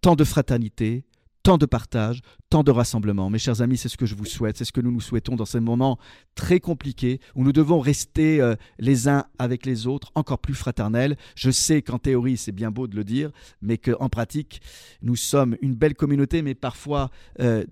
tant 0.00 0.16
de 0.16 0.24
fraternité, 0.24 1.04
tant 1.48 1.56
de 1.56 1.64
partage, 1.64 2.20
tant 2.50 2.62
de 2.62 2.70
rassemblement. 2.70 3.30
Mes 3.30 3.38
chers 3.38 3.62
amis, 3.62 3.78
c'est 3.78 3.88
ce 3.88 3.96
que 3.96 4.04
je 4.04 4.14
vous 4.14 4.26
souhaite, 4.26 4.58
c'est 4.58 4.66
ce 4.66 4.72
que 4.72 4.82
nous 4.82 4.92
nous 4.92 5.00
souhaitons 5.00 5.34
dans 5.34 5.46
ces 5.46 5.60
moments 5.60 5.98
très 6.34 6.60
compliqués 6.60 7.20
où 7.34 7.42
nous 7.42 7.54
devons 7.54 7.80
rester 7.80 8.42
euh, 8.42 8.54
les 8.78 9.08
uns 9.08 9.24
avec 9.38 9.64
les 9.64 9.86
autres 9.86 10.12
encore 10.14 10.40
plus 10.40 10.52
fraternels. 10.52 11.16
Je 11.36 11.50
sais 11.50 11.80
qu'en 11.80 11.98
théorie, 11.98 12.36
c'est 12.36 12.52
bien 12.52 12.70
beau 12.70 12.86
de 12.86 12.94
le 12.94 13.02
dire, 13.02 13.30
mais 13.62 13.78
qu'en 13.78 14.10
pratique, 14.10 14.60
nous 15.00 15.16
sommes 15.16 15.56
une 15.62 15.74
belle 15.74 15.94
communauté, 15.94 16.42
mais 16.42 16.54
parfois 16.54 17.10
euh, 17.40 17.64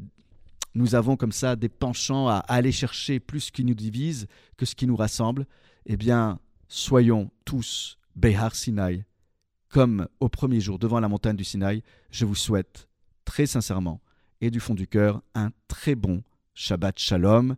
nous 0.74 0.94
avons 0.94 1.16
comme 1.16 1.32
ça 1.32 1.54
des 1.54 1.68
penchants 1.68 2.28
à, 2.28 2.36
aller 2.48 2.72
chercher 2.72 3.20
plus 3.20 3.40
ce 3.40 3.52
qui 3.52 3.62
nous 3.62 3.74
divise 3.74 4.26
que 4.56 4.64
ce 4.64 4.74
qui 4.74 4.86
nous 4.86 4.96
rassemble. 4.96 5.46
Eh 5.84 5.98
bien, 5.98 6.38
soyons 6.66 7.30
tous 7.44 7.98
Behar 8.14 8.54
Sinai, 8.54 9.04
comme 9.68 10.08
au 10.18 10.30
premier 10.30 10.60
jour 10.60 10.78
devant 10.78 10.98
la 10.98 11.08
montagne 11.08 11.36
du 11.36 11.44
Sinaï, 11.44 11.82
je 12.10 12.24
vous 12.24 12.34
souhaite 12.34 12.88
très 13.26 13.44
sincèrement 13.44 14.00
et 14.40 14.50
du 14.50 14.60
fond 14.60 14.72
du 14.72 14.86
cœur 14.86 15.20
un 15.34 15.50
très 15.68 15.94
bon 15.94 16.22
Shabbat 16.54 16.98
Shalom 16.98 17.56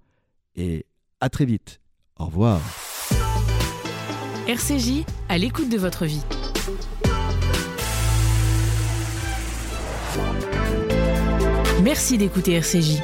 et 0.56 0.84
à 1.20 1.28
très 1.28 1.44
vite. 1.44 1.80
Au 2.18 2.26
revoir. 2.26 2.60
RCJ, 4.48 5.04
à 5.28 5.38
l'écoute 5.38 5.68
de 5.68 5.76
votre 5.78 6.04
vie. 6.06 6.22
Merci 11.82 12.18
d'écouter 12.18 12.54
RCJ. 12.54 13.00